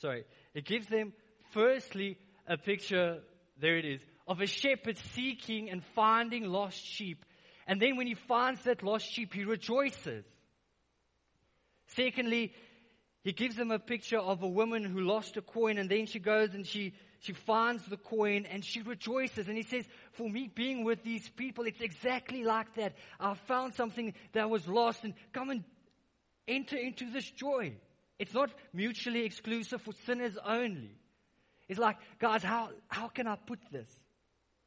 sorry, 0.00 0.24
it 0.54 0.64
gives 0.64 0.88
them, 0.88 1.12
firstly, 1.52 2.18
a 2.46 2.56
picture, 2.56 3.20
there 3.58 3.78
it 3.78 3.84
is, 3.84 4.00
of 4.26 4.40
a 4.40 4.46
shepherd 4.46 4.98
seeking 5.14 5.70
and 5.70 5.84
finding 5.94 6.44
lost 6.44 6.84
sheep. 6.84 7.24
And 7.66 7.80
then 7.80 7.96
when 7.96 8.06
he 8.06 8.14
finds 8.14 8.62
that 8.62 8.82
lost 8.82 9.10
sheep, 9.10 9.32
he 9.32 9.44
rejoices. 9.44 10.24
Secondly, 11.88 12.52
he 13.22 13.32
gives 13.32 13.56
them 13.56 13.70
a 13.70 13.78
picture 13.78 14.18
of 14.18 14.42
a 14.42 14.48
woman 14.48 14.84
who 14.84 15.00
lost 15.00 15.36
a 15.36 15.42
coin 15.42 15.78
and 15.78 15.90
then 15.90 16.06
she 16.06 16.20
goes 16.20 16.54
and 16.54 16.66
she, 16.66 16.94
she 17.20 17.32
finds 17.32 17.84
the 17.86 17.96
coin 17.96 18.46
and 18.46 18.64
she 18.64 18.82
rejoices. 18.82 19.48
And 19.48 19.56
he 19.56 19.64
says, 19.64 19.84
For 20.12 20.28
me 20.28 20.48
being 20.52 20.84
with 20.84 21.02
these 21.02 21.28
people, 21.30 21.64
it's 21.64 21.80
exactly 21.80 22.44
like 22.44 22.74
that. 22.76 22.94
I 23.18 23.34
found 23.34 23.74
something 23.74 24.14
that 24.32 24.48
was 24.48 24.68
lost 24.68 25.02
and 25.02 25.14
come 25.32 25.50
and 25.50 25.64
enter 26.46 26.76
into 26.76 27.10
this 27.10 27.28
joy. 27.28 27.74
It's 28.18 28.32
not 28.32 28.50
mutually 28.72 29.24
exclusive 29.24 29.82
for 29.82 29.92
sinners 30.06 30.38
only. 30.44 30.96
It's 31.68 31.80
like, 31.80 31.96
guys, 32.20 32.42
how, 32.42 32.70
how 32.88 33.08
can 33.08 33.26
I 33.26 33.36
put 33.36 33.58
this? 33.72 33.88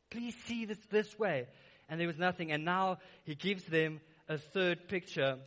Please 0.10 0.36
see 0.46 0.66
this 0.66 0.80
this 0.90 1.18
way. 1.18 1.48
And 1.88 2.00
there 2.00 2.08
was 2.08 2.18
nothing. 2.18 2.52
And 2.52 2.66
now 2.66 2.98
he 3.24 3.36
gives 3.36 3.64
them 3.66 4.00
a 4.28 4.38
third 4.38 4.88
picture. 4.88 5.38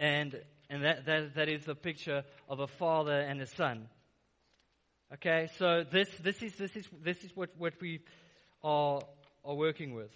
And, 0.00 0.40
and 0.70 0.84
that, 0.84 1.06
that, 1.06 1.34
that 1.34 1.48
is 1.48 1.64
the 1.64 1.74
picture 1.74 2.24
of 2.48 2.60
a 2.60 2.66
father 2.66 3.18
and 3.20 3.40
a 3.40 3.46
son. 3.46 3.88
Okay, 5.14 5.48
so 5.58 5.84
this, 5.90 6.08
this 6.22 6.42
is, 6.42 6.54
this 6.54 6.74
is, 6.74 6.88
this 7.04 7.22
is 7.22 7.30
what, 7.34 7.50
what 7.58 7.74
we 7.82 8.00
are, 8.64 9.00
are 9.44 9.54
working 9.54 9.94
with. 9.94 10.10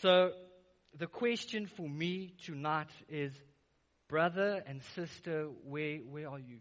So 0.00 0.30
the 0.96 1.08
question 1.08 1.66
for 1.66 1.88
me 1.88 2.34
tonight 2.44 2.90
is 3.08 3.32
brother 4.08 4.62
and 4.64 4.80
sister, 4.94 5.48
where, 5.64 5.96
where 5.98 6.28
are 6.28 6.38
you? 6.38 6.58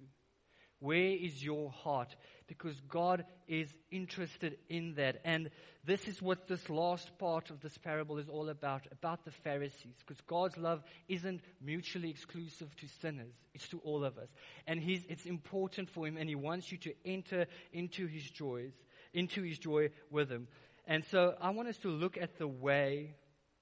Where 0.80 1.12
is 1.12 1.44
your 1.44 1.70
heart? 1.70 2.16
Because 2.48 2.80
God 2.88 3.26
is 3.48 3.74
interested 3.92 4.58
in 4.70 4.96
that. 4.96 5.20
And 5.26 5.50
this 5.86 6.08
is 6.08 6.22
what 6.22 6.48
this 6.48 6.70
last 6.70 7.18
part 7.18 7.50
of 7.50 7.60
this 7.62 7.78
parable 7.78 8.18
is 8.18 8.30
all 8.30 8.50
about 8.50 8.88
about 8.92 9.26
the 9.26 9.32
Pharisees. 9.32 9.96
Because 10.00 10.22
God's 10.28 10.58
love 10.58 10.82
isn't 11.08 11.42
mutually 11.62 12.10
exclusive 12.10 12.76
to 12.78 12.88
sinners, 13.02 13.34
it's 13.54 13.68
to 13.70 13.80
all 13.80 14.06
of 14.06 14.18
us. 14.18 14.30
And 14.66 14.82
it's 14.84 15.26
important 15.26 15.90
for 15.90 16.08
Him, 16.08 16.18
and 16.18 16.30
He 16.30 16.36
wants 16.36 16.72
you 16.72 16.78
to 16.80 16.94
enter 17.06 17.48
into 17.74 18.08
His 18.08 18.30
joys, 18.30 18.74
into 19.14 19.44
His 19.44 19.60
joy 19.60 19.90
with 20.10 20.30
Him. 20.30 20.48
And 20.86 21.04
so 21.06 21.36
I 21.42 21.50
want 21.50 21.68
us 21.68 21.78
to 21.80 21.90
look 21.90 22.18
at 22.18 22.38
the 22.38 22.48
way 22.48 23.16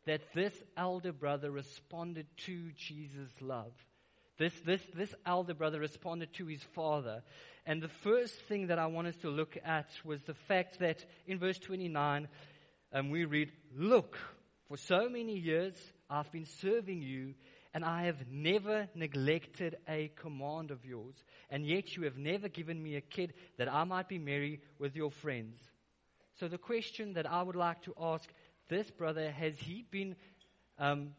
that 0.05 0.21
this 0.35 0.53
elder 0.77 1.11
brother 1.11 1.49
responded 1.49 2.27
to 2.45 2.71
Jesus' 2.77 3.41
love. 3.41 3.73
This, 4.37 4.53
this, 4.65 4.81
this 4.93 5.13
elder 5.25 5.53
brother 5.53 5.79
responded 5.79 6.33
to 6.33 6.45
his 6.45 6.61
father. 6.73 7.23
And 7.65 7.81
the 7.81 7.87
first 7.87 8.35
thing 8.47 8.67
that 8.67 8.79
I 8.79 8.87
want 8.87 9.07
us 9.07 9.15
to 9.17 9.29
look 9.29 9.57
at 9.63 9.87
was 10.03 10.21
the 10.23 10.33
fact 10.33 10.79
that 10.79 11.05
in 11.25 11.39
verse 11.39 11.57
29, 11.57 12.27
um, 12.93 13.09
we 13.09 13.25
read, 13.25 13.51
Look, 13.75 14.17
for 14.67 14.77
so 14.77 15.07
many 15.07 15.37
years 15.37 15.73
I've 16.09 16.31
been 16.31 16.45
serving 16.45 17.01
you, 17.01 17.33
and 17.73 17.85
I 17.85 18.03
have 18.03 18.27
never 18.29 18.87
neglected 18.93 19.77
a 19.87 20.11
command 20.15 20.71
of 20.71 20.85
yours. 20.85 21.15
And 21.49 21.65
yet 21.65 21.95
you 21.95 22.03
have 22.03 22.17
never 22.17 22.49
given 22.49 22.81
me 22.81 22.95
a 22.95 23.01
kid 23.01 23.33
that 23.57 23.71
I 23.71 23.83
might 23.85 24.09
be 24.09 24.17
merry 24.17 24.61
with 24.79 24.95
your 24.95 25.11
friends. 25.11 25.57
So 26.39 26.47
the 26.47 26.57
question 26.57 27.13
that 27.13 27.29
I 27.29 27.41
would 27.41 27.55
like 27.55 27.81
to 27.83 27.93
ask 27.99 28.29
this 28.67 28.89
brother, 28.91 29.31
has 29.31 29.57
he 29.57 29.85
been 29.89 30.15
um, 30.77 31.11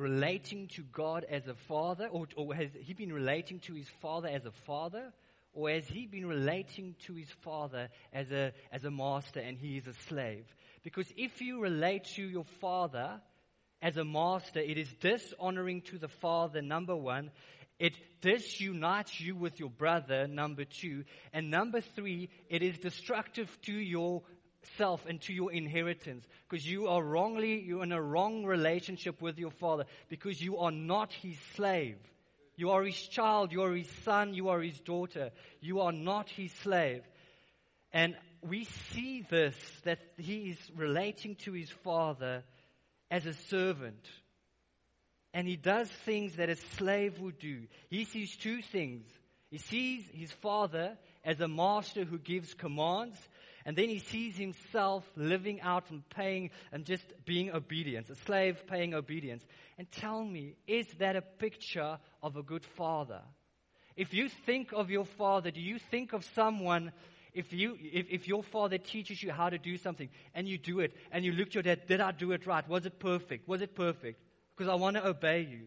relating 0.00 0.66
to 0.68 0.82
God 0.82 1.26
as 1.30 1.46
a 1.46 1.54
father, 1.54 2.08
or, 2.08 2.26
or 2.36 2.54
has 2.54 2.70
he 2.80 2.94
been 2.94 3.12
relating 3.12 3.60
to 3.60 3.74
his 3.74 3.88
father 4.00 4.28
as 4.28 4.46
a 4.46 4.52
father, 4.66 5.12
or 5.52 5.70
has 5.70 5.86
he 5.86 6.06
been 6.06 6.26
relating 6.26 6.94
to 7.06 7.14
his 7.14 7.30
father 7.42 7.88
as 8.12 8.30
a, 8.30 8.52
as 8.72 8.84
a 8.84 8.90
master 8.90 9.40
and 9.40 9.58
he 9.58 9.76
is 9.76 9.86
a 9.86 9.92
slave? 10.08 10.46
Because 10.82 11.06
if 11.16 11.40
you 11.42 11.60
relate 11.60 12.04
to 12.16 12.22
your 12.22 12.46
father 12.60 13.20
as 13.82 13.96
a 13.96 14.04
master, 14.04 14.60
it 14.60 14.78
is 14.78 14.92
dishonoring 15.00 15.82
to 15.82 15.98
the 15.98 16.08
father, 16.08 16.62
number 16.62 16.96
one. 16.96 17.30
It 17.78 17.94
disunites 18.20 19.18
you 19.20 19.34
with 19.34 19.58
your 19.58 19.70
brother, 19.70 20.26
number 20.26 20.64
two. 20.64 21.04
And 21.32 21.50
number 21.50 21.80
three, 21.80 22.28
it 22.50 22.62
is 22.62 22.78
destructive 22.78 23.48
to 23.62 23.72
your 23.72 24.22
self 24.76 25.04
and 25.06 25.20
to 25.22 25.32
your 25.32 25.52
inheritance 25.52 26.26
because 26.48 26.66
you 26.66 26.88
are 26.88 27.02
wrongly, 27.02 27.60
you're 27.60 27.82
in 27.82 27.92
a 27.92 28.02
wrong 28.02 28.44
relationship 28.44 29.20
with 29.22 29.38
your 29.38 29.50
father 29.50 29.84
because 30.08 30.40
you 30.40 30.58
are 30.58 30.70
not 30.70 31.12
his 31.12 31.36
slave. 31.54 31.96
You 32.56 32.70
are 32.70 32.84
his 32.84 33.00
child, 33.08 33.52
you 33.52 33.62
are 33.62 33.72
his 33.72 33.90
son, 34.04 34.34
you 34.34 34.50
are 34.50 34.60
his 34.60 34.78
daughter. 34.80 35.30
You 35.60 35.80
are 35.80 35.92
not 35.92 36.28
his 36.28 36.52
slave. 36.52 37.02
And 37.92 38.16
we 38.46 38.64
see 38.92 39.22
this 39.30 39.56
that 39.84 39.98
he 40.16 40.50
is 40.50 40.70
relating 40.76 41.36
to 41.36 41.52
his 41.52 41.70
father 41.70 42.42
as 43.10 43.26
a 43.26 43.34
servant. 43.34 44.06
And 45.32 45.46
he 45.46 45.56
does 45.56 45.88
things 45.88 46.36
that 46.36 46.50
a 46.50 46.56
slave 46.56 47.18
would 47.20 47.38
do. 47.38 47.62
He 47.88 48.04
sees 48.04 48.36
two 48.36 48.62
things. 48.62 49.06
He 49.50 49.58
sees 49.58 50.04
his 50.12 50.32
father 50.32 50.96
as 51.24 51.40
a 51.40 51.48
master 51.48 52.04
who 52.04 52.18
gives 52.18 52.54
commands, 52.54 53.16
and 53.64 53.76
then 53.76 53.88
he 53.88 53.98
sees 53.98 54.36
himself 54.36 55.04
living 55.16 55.60
out 55.60 55.90
and 55.90 56.08
paying 56.10 56.50
and 56.72 56.84
just 56.84 57.04
being 57.24 57.50
obedience, 57.50 58.08
a 58.10 58.14
slave 58.14 58.62
paying 58.66 58.94
obedience. 58.94 59.44
And 59.78 59.90
tell 59.90 60.24
me, 60.24 60.56
is 60.66 60.86
that 60.98 61.16
a 61.16 61.22
picture 61.22 61.98
of 62.22 62.36
a 62.36 62.42
good 62.42 62.64
father? 62.64 63.20
If 63.96 64.14
you 64.14 64.28
think 64.28 64.72
of 64.72 64.90
your 64.90 65.04
father, 65.04 65.50
do 65.50 65.60
you 65.60 65.78
think 65.78 66.12
of 66.12 66.24
someone, 66.34 66.92
if, 67.34 67.52
you, 67.52 67.76
if, 67.80 68.06
if 68.08 68.28
your 68.28 68.42
father 68.42 68.78
teaches 68.78 69.22
you 69.22 69.30
how 69.30 69.50
to 69.50 69.58
do 69.58 69.76
something 69.76 70.08
and 70.34 70.48
you 70.48 70.56
do 70.56 70.80
it 70.80 70.94
and 71.12 71.24
you 71.24 71.32
look 71.32 71.48
at 71.48 71.54
your 71.54 71.62
dad, 71.62 71.86
did 71.86 72.00
I 72.00 72.12
do 72.12 72.32
it 72.32 72.46
right? 72.46 72.66
Was 72.68 72.86
it 72.86 72.98
perfect? 72.98 73.46
Was 73.46 73.60
it 73.60 73.74
perfect? 73.74 74.20
Because 74.56 74.70
I 74.70 74.74
want 74.76 74.96
to 74.96 75.06
obey 75.06 75.42
you. 75.42 75.66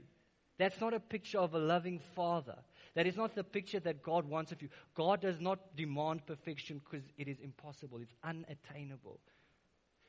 That's 0.57 0.79
not 0.79 0.93
a 0.93 0.99
picture 0.99 1.39
of 1.39 1.53
a 1.53 1.59
loving 1.59 1.99
father. 2.15 2.57
That 2.95 3.07
is 3.07 3.15
not 3.15 3.35
the 3.35 3.43
picture 3.43 3.79
that 3.79 4.03
God 4.03 4.29
wants 4.29 4.51
of 4.51 4.61
you. 4.61 4.69
God 4.95 5.21
does 5.21 5.39
not 5.39 5.75
demand 5.75 6.25
perfection 6.25 6.79
because 6.83 7.05
it 7.17 7.27
is 7.27 7.39
impossible, 7.39 7.99
it's 8.01 8.15
unattainable. 8.23 9.19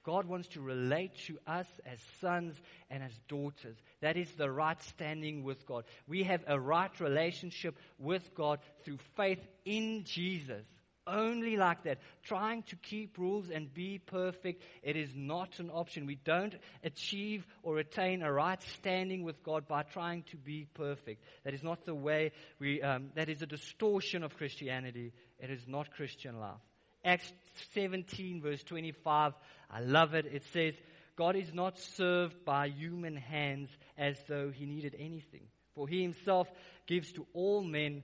God 0.04 0.26
wants 0.26 0.48
to 0.48 0.60
relate 0.60 1.14
to 1.26 1.38
us 1.46 1.66
as 1.86 1.98
sons 2.20 2.60
and 2.90 3.02
as 3.02 3.12
daughters. 3.26 3.76
That 4.02 4.18
is 4.18 4.30
the 4.32 4.50
right 4.50 4.80
standing 4.82 5.44
with 5.44 5.66
God. 5.66 5.84
We 6.06 6.24
have 6.24 6.44
a 6.46 6.60
right 6.60 6.90
relationship 7.00 7.74
with 7.98 8.34
God 8.34 8.58
through 8.84 8.98
faith 9.16 9.40
in 9.64 10.04
Jesus 10.04 10.66
only 11.06 11.56
like 11.56 11.84
that. 11.84 11.98
Trying 12.22 12.62
to 12.64 12.76
keep 12.76 13.18
rules 13.18 13.50
and 13.50 13.72
be 13.72 13.98
perfect, 13.98 14.62
it 14.82 14.96
is 14.96 15.10
not 15.14 15.58
an 15.58 15.70
option. 15.70 16.06
We 16.06 16.16
don't 16.24 16.54
achieve 16.82 17.46
or 17.62 17.78
attain 17.78 18.22
a 18.22 18.32
right 18.32 18.62
standing 18.78 19.24
with 19.24 19.42
God 19.42 19.68
by 19.68 19.82
trying 19.82 20.22
to 20.30 20.36
be 20.36 20.66
perfect. 20.74 21.24
That 21.44 21.54
is 21.54 21.62
not 21.62 21.84
the 21.84 21.94
way 21.94 22.32
we, 22.58 22.82
um, 22.82 23.10
that 23.14 23.28
is 23.28 23.42
a 23.42 23.46
distortion 23.46 24.22
of 24.22 24.36
Christianity. 24.36 25.12
It 25.38 25.50
is 25.50 25.66
not 25.66 25.90
Christian 25.92 26.40
life. 26.40 26.60
Acts 27.04 27.30
17, 27.74 28.40
verse 28.40 28.62
25, 28.62 29.34
I 29.70 29.80
love 29.80 30.14
it. 30.14 30.26
It 30.26 30.44
says, 30.52 30.74
God 31.16 31.36
is 31.36 31.52
not 31.52 31.78
served 31.78 32.44
by 32.44 32.68
human 32.68 33.16
hands 33.16 33.68
as 33.96 34.16
though 34.26 34.50
he 34.50 34.64
needed 34.64 34.96
anything. 34.98 35.42
For 35.74 35.86
he 35.86 36.02
himself 36.02 36.48
gives 36.86 37.12
to 37.12 37.26
all 37.34 37.62
men 37.62 38.02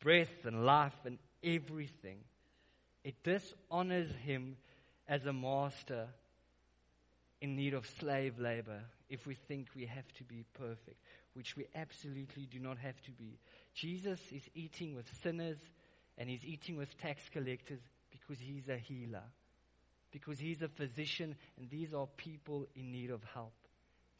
breath 0.00 0.44
and 0.44 0.64
life 0.64 0.94
and 1.04 1.18
everything. 1.42 2.18
It 3.04 3.22
dishonors 3.22 4.10
him 4.24 4.56
as 5.08 5.24
a 5.26 5.32
master 5.32 6.08
in 7.40 7.56
need 7.56 7.74
of 7.74 7.86
slave 7.98 8.38
labor 8.38 8.80
if 9.08 9.26
we 9.26 9.34
think 9.34 9.68
we 9.74 9.86
have 9.86 10.12
to 10.18 10.24
be 10.24 10.44
perfect, 10.54 11.00
which 11.34 11.56
we 11.56 11.66
absolutely 11.74 12.46
do 12.46 12.58
not 12.58 12.78
have 12.78 13.00
to 13.02 13.12
be. 13.12 13.38
Jesus 13.74 14.20
is 14.32 14.42
eating 14.54 14.94
with 14.94 15.06
sinners 15.22 15.58
and 16.18 16.28
he's 16.28 16.44
eating 16.44 16.76
with 16.76 16.98
tax 16.98 17.22
collectors 17.32 17.80
because 18.10 18.38
he's 18.40 18.68
a 18.68 18.76
healer, 18.76 19.22
because 20.10 20.38
he's 20.38 20.62
a 20.62 20.68
physician, 20.68 21.36
and 21.56 21.70
these 21.70 21.94
are 21.94 22.06
people 22.16 22.66
in 22.74 22.90
need 22.90 23.10
of 23.10 23.22
help. 23.32 23.54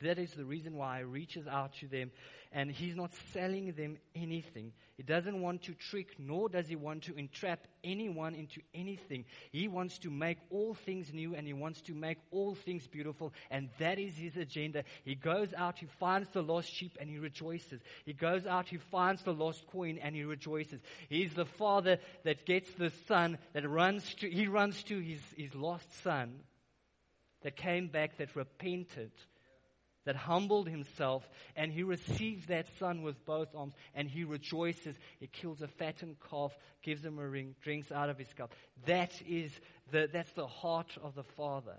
That 0.03 0.19
is 0.19 0.33
the 0.33 0.45
reason 0.45 0.77
why 0.77 0.99
he 0.99 1.05
reaches 1.05 1.47
out 1.47 1.75
to 1.81 1.89
them 1.89 2.11
and 2.53 2.71
he's 2.71 2.97
not 2.97 3.11
selling 3.33 3.73
them 3.73 3.99
anything. 4.15 4.73
He 4.97 5.03
doesn't 5.03 5.41
want 5.41 5.63
to 5.65 5.75
trick, 5.75 6.15
nor 6.19 6.49
does 6.49 6.67
he 6.67 6.77
want 6.77 7.05
to 7.05 7.17
entrap 7.17 7.67
anyone 7.85 8.35
into 8.35 8.61
anything. 8.75 9.25
He 9.53 9.69
wants 9.69 9.99
to 9.99 10.11
make 10.11 10.39
all 10.51 10.75
things 10.75 11.13
new 11.13 11.35
and 11.35 11.47
he 11.47 11.53
wants 11.53 11.81
to 11.83 11.95
make 11.95 12.19
all 12.31 12.55
things 12.55 12.87
beautiful, 12.87 13.33
and 13.51 13.69
that 13.79 13.99
is 13.99 14.17
his 14.17 14.37
agenda. 14.37 14.85
He 15.05 15.15
goes 15.15 15.53
out, 15.55 15.79
he 15.79 15.87
finds 16.01 16.29
the 16.31 16.43
lost 16.43 16.73
sheep 16.73 16.97
and 17.01 17.11
he 17.11 17.19
rejoices. 17.19 17.81
He 18.07 18.13
goes 18.13 18.47
out, 18.47 18.69
he 18.69 18.79
finds 18.79 19.23
the 19.23 19.35
lost 19.35 19.67
coin 19.67 19.99
and 19.99 20.15
he 20.15 20.25
rejoices. 20.25 20.81
He's 21.09 21.35
the 21.35 21.47
father 21.47 21.99
that 22.25 22.47
gets 22.47 22.71
the 22.73 22.93
son 23.07 23.39
that 23.53 23.69
runs 23.69 24.15
to, 24.15 24.31
he 24.31 24.47
runs 24.47 24.83
to 24.85 24.99
his, 24.99 25.21
his 25.37 25.55
lost 25.55 26.03
son 26.03 26.41
that 27.43 27.57
came 27.57 27.89
back, 27.89 28.17
that 28.19 28.35
repented 28.35 29.13
that 30.05 30.17
humbled 30.17 30.69
himself, 30.69 31.29
and 31.57 31.73
he 31.73 31.83
received 31.83 32.49
that 32.49 32.67
son 32.79 33.03
with 33.03 33.25
both 33.25 33.49
arms, 33.55 33.75
and 33.95 34.09
he 34.09 34.25
rejoices. 34.25 34.97
He 35.21 35.27
kills 35.27 35.61
a 35.61 35.69
fattened 35.69 36.17
calf, 36.31 36.53
gives 36.83 37.05
him 37.05 37.19
a 37.19 37.29
ring, 37.29 37.55
drinks 37.63 37.93
out 37.93 38.09
of 38.09 38.19
his 38.19 38.33
cup. 38.33 38.55
That 38.87 39.13
is 39.27 39.53
the, 39.91 40.09
that's 40.13 40.33
the 40.33 40.47
heart 40.47 40.97
of 41.03 41.15
the 41.15 41.25
Father. 41.25 41.77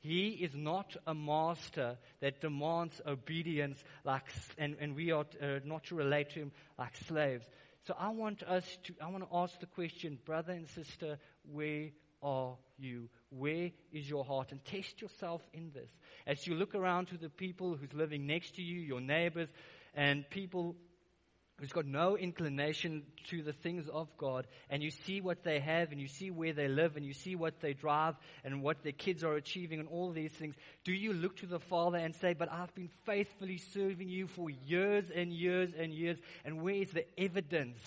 He 0.00 0.28
is 0.30 0.54
not 0.54 0.96
a 1.06 1.14
master 1.14 1.98
that 2.20 2.40
demands 2.40 3.00
obedience 3.06 3.82
like, 4.02 4.24
and, 4.56 4.76
and 4.80 4.96
we 4.96 5.12
are 5.12 5.26
uh, 5.42 5.58
not 5.64 5.84
to 5.84 5.94
relate 5.94 6.30
to 6.30 6.40
him 6.40 6.52
like 6.78 6.96
slaves. 7.06 7.44
So 7.86 7.94
I 7.98 8.08
want 8.08 8.42
us 8.42 8.64
to, 8.84 8.94
I 9.02 9.08
want 9.08 9.28
to 9.28 9.36
ask 9.36 9.58
the 9.60 9.66
question, 9.66 10.18
brother 10.24 10.52
and 10.52 10.68
sister, 10.68 11.18
where 11.50 11.90
are 12.22 12.56
you? 12.78 13.08
Where 13.30 13.70
is 13.92 14.08
your 14.08 14.24
heart? 14.24 14.50
And 14.50 14.64
test 14.64 15.00
yourself 15.00 15.40
in 15.52 15.70
this. 15.72 15.90
As 16.26 16.46
you 16.46 16.54
look 16.54 16.74
around 16.74 17.08
to 17.08 17.16
the 17.16 17.28
people 17.28 17.76
who's 17.76 17.92
living 17.92 18.26
next 18.26 18.56
to 18.56 18.62
you, 18.62 18.80
your 18.80 19.00
neighbors, 19.00 19.48
and 19.94 20.28
people 20.28 20.76
who's 21.60 21.72
got 21.72 21.86
no 21.86 22.16
inclination 22.16 23.02
to 23.28 23.42
the 23.42 23.52
things 23.52 23.86
of 23.88 24.08
God, 24.16 24.46
and 24.70 24.82
you 24.82 24.90
see 24.90 25.20
what 25.20 25.44
they 25.44 25.60
have, 25.60 25.92
and 25.92 26.00
you 26.00 26.08
see 26.08 26.30
where 26.30 26.54
they 26.54 26.68
live, 26.68 26.96
and 26.96 27.04
you 27.04 27.12
see 27.12 27.36
what 27.36 27.60
they 27.60 27.74
drive, 27.74 28.16
and 28.44 28.62
what 28.62 28.82
their 28.82 28.92
kids 28.92 29.22
are 29.22 29.36
achieving, 29.36 29.78
and 29.78 29.88
all 29.88 30.10
these 30.10 30.32
things, 30.32 30.54
do 30.84 30.92
you 30.92 31.12
look 31.12 31.36
to 31.36 31.46
the 31.46 31.60
Father 31.60 31.98
and 31.98 32.16
say, 32.16 32.32
But 32.32 32.50
I've 32.50 32.74
been 32.74 32.90
faithfully 33.04 33.58
serving 33.58 34.08
you 34.08 34.26
for 34.26 34.50
years 34.50 35.10
and 35.14 35.32
years 35.32 35.70
and 35.78 35.92
years, 35.92 36.18
and 36.44 36.62
where 36.62 36.76
is 36.76 36.90
the 36.90 37.04
evidence? 37.20 37.78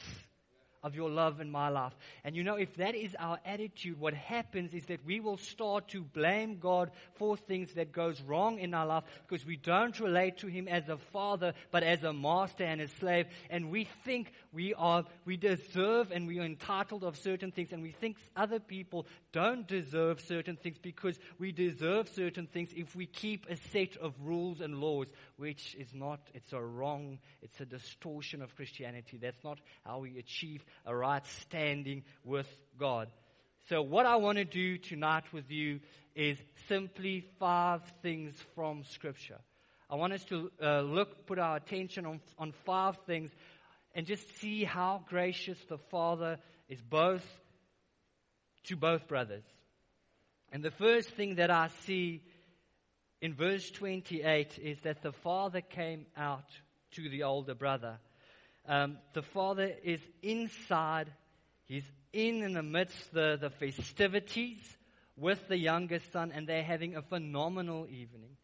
Of 0.84 0.96
your 0.96 1.10
love 1.10 1.40
in 1.40 1.50
my 1.50 1.70
life. 1.70 1.94
And 2.24 2.36
you 2.36 2.44
know, 2.44 2.56
if 2.56 2.76
that 2.76 2.96
is 2.96 3.16
our 3.18 3.40
attitude, 3.46 4.00
what 4.00 4.14
happens 4.14 4.74
is 4.74 4.86
that 4.88 5.06
we 5.06 5.20
will 5.20 5.38
start 5.38 5.88
to 5.90 6.02
blame 6.02 6.60
God 6.60 6.92
for 7.16 7.38
things 7.38 7.74
that 7.74 7.92
goes 7.92 8.22
wrong 8.22 8.60
in 8.60 8.74
our 8.74 8.86
life 8.86 9.04
because 9.28 9.46
we 9.46 9.56
don't 9.56 9.98
relate 10.00 10.38
to 10.40 10.48
Him 10.48 10.68
as 10.68 10.90
a 10.90 10.98
father, 10.98 11.54
but 11.72 11.84
as 11.84 12.04
a 12.04 12.12
master 12.12 12.64
and 12.66 12.82
a 12.82 12.88
slave. 12.88 13.28
And 13.50 13.72
we 13.72 13.88
think 14.04 14.32
we 14.52 14.74
are, 14.74 15.06
we 15.26 15.38
deserve 15.38 16.12
and 16.12 16.28
we 16.28 16.40
are 16.40 16.46
entitled 16.46 17.04
of 17.04 17.18
certain 17.18 17.52
things. 17.52 17.72
And 17.72 17.82
we 17.82 17.92
think 17.92 18.18
other 18.36 18.60
people 18.60 19.08
don't 19.32 19.68
deserve 19.68 20.20
certain 20.22 20.58
things 20.58 20.78
because 20.82 21.18
we 21.40 21.52
deserve 21.52 22.10
certain 22.10 22.48
things 22.48 22.70
if 22.76 22.96
we 22.96 23.06
keep 23.06 23.46
a 23.50 23.56
set 23.72 23.96
of 23.98 24.14
rules 24.22 24.62
and 24.62 24.80
laws, 24.80 25.08
which 25.38 25.76
is 25.80 25.94
not, 25.94 26.20
it's 26.34 26.52
a 26.54 26.62
wrong, 26.62 27.20
it's 27.42 27.60
a 27.62 27.66
distortion 27.66 28.42
of 28.42 28.56
Christianity. 28.56 29.18
That's 29.22 29.44
not 29.44 29.60
how 29.86 30.00
we 30.00 30.18
achieve 30.18 30.64
a 30.86 30.96
right 30.96 31.26
standing 31.42 32.04
with 32.24 32.48
God. 32.80 33.10
So, 33.70 33.82
what 33.82 34.06
I 34.06 34.18
want 34.18 34.38
to 34.38 34.46
do 34.46 34.78
tonight 34.78 35.24
with 35.32 35.50
you 35.50 35.80
is 36.16 36.38
simply 36.68 37.26
five 37.40 37.82
things 38.02 38.36
from 38.56 38.84
Scripture. 38.84 39.40
I 39.90 39.96
want 39.96 40.14
us 40.14 40.24
to 40.26 40.52
uh, 40.62 40.82
look, 40.82 41.26
put 41.28 41.40
our 41.40 41.56
attention 41.56 42.06
on, 42.06 42.20
on 42.38 42.54
five 42.66 42.98
things 43.06 43.32
and 43.94 44.06
just 44.06 44.40
see 44.40 44.64
how 44.64 45.04
gracious 45.08 45.58
the 45.70 45.78
Father 45.78 46.40
is 46.68 46.82
both 46.82 47.26
to 48.66 48.76
both 48.76 49.08
brothers. 49.08 49.44
And 50.52 50.64
the 50.64 50.72
first 50.72 51.10
thing 51.12 51.36
that 51.36 51.52
I 51.52 51.70
see 51.86 52.22
in 53.22 53.34
verse 53.34 53.70
28 53.72 54.60
is 54.62 54.80
that 54.82 55.02
the 55.02 55.12
Father 55.12 55.62
came 55.62 56.06
out 56.18 56.46
to 56.92 57.10
the 57.10 57.24
older 57.24 57.56
brother. 57.56 57.98
Um, 58.66 58.98
the 59.14 59.22
father 59.22 59.74
is 59.84 60.00
inside, 60.22 61.12
he's 61.66 61.84
in 62.14 62.44
in 62.44 62.54
the 62.54 62.64
midst 62.64 63.14
the, 63.14 63.38
the 63.40 63.50
festivities 63.50 64.58
with 65.18 65.48
the 65.48 65.58
youngest 65.58 66.12
son, 66.12 66.32
and 66.34 66.48
they're 66.48 66.64
having 66.64 66.96
a 66.96 67.02
phenomenal 67.02 67.88
evening. 67.90 68.38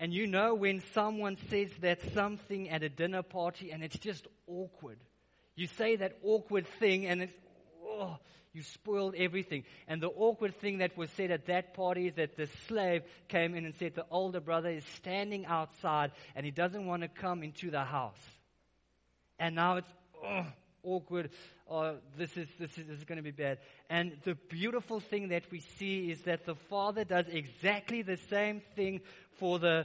And 0.00 0.12
you 0.12 0.26
know 0.26 0.54
when 0.54 0.82
someone 0.94 1.36
says 1.48 1.70
that 1.80 2.00
something 2.12 2.68
at 2.70 2.82
a 2.82 2.88
dinner 2.88 3.22
party 3.22 3.70
and 3.70 3.84
it's 3.84 3.98
just 3.98 4.26
awkward. 4.48 4.98
You 5.54 5.68
say 5.68 5.94
that 5.96 6.18
awkward 6.24 6.66
thing 6.80 7.06
and 7.06 7.22
it's, 7.22 7.32
oh, 7.86 8.18
you 8.52 8.64
spoiled 8.64 9.14
everything. 9.16 9.62
And 9.86 10.02
the 10.02 10.08
awkward 10.08 10.58
thing 10.60 10.78
that 10.78 10.96
was 10.96 11.08
said 11.12 11.30
at 11.30 11.46
that 11.46 11.74
party 11.74 12.08
is 12.08 12.14
that 12.14 12.36
the 12.36 12.48
slave 12.66 13.02
came 13.28 13.54
in 13.54 13.64
and 13.64 13.76
said 13.76 13.94
the 13.94 14.06
older 14.10 14.40
brother 14.40 14.70
is 14.70 14.84
standing 14.96 15.46
outside 15.46 16.10
and 16.34 16.44
he 16.44 16.50
doesn't 16.50 16.84
want 16.84 17.02
to 17.02 17.08
come 17.08 17.44
into 17.44 17.70
the 17.70 17.84
house 17.84 18.18
and 19.42 19.56
now 19.56 19.76
it's 19.78 19.92
oh, 20.24 20.46
awkward. 20.84 21.28
Oh, 21.68 21.96
this 22.16 22.36
is, 22.36 22.46
this 22.60 22.70
is, 22.78 22.86
this 22.86 22.98
is 22.98 23.04
going 23.04 23.16
to 23.16 23.24
be 23.24 23.32
bad. 23.32 23.58
And 23.90 24.12
the 24.24 24.36
beautiful 24.48 25.00
thing 25.00 25.28
that 25.28 25.42
we 25.50 25.58
see 25.58 26.12
is 26.12 26.22
that 26.22 26.46
the 26.46 26.54
father 26.54 27.02
does 27.02 27.26
exactly 27.28 28.02
the 28.02 28.18
same 28.30 28.62
thing 28.76 29.00
for 29.38 29.58
the, 29.58 29.84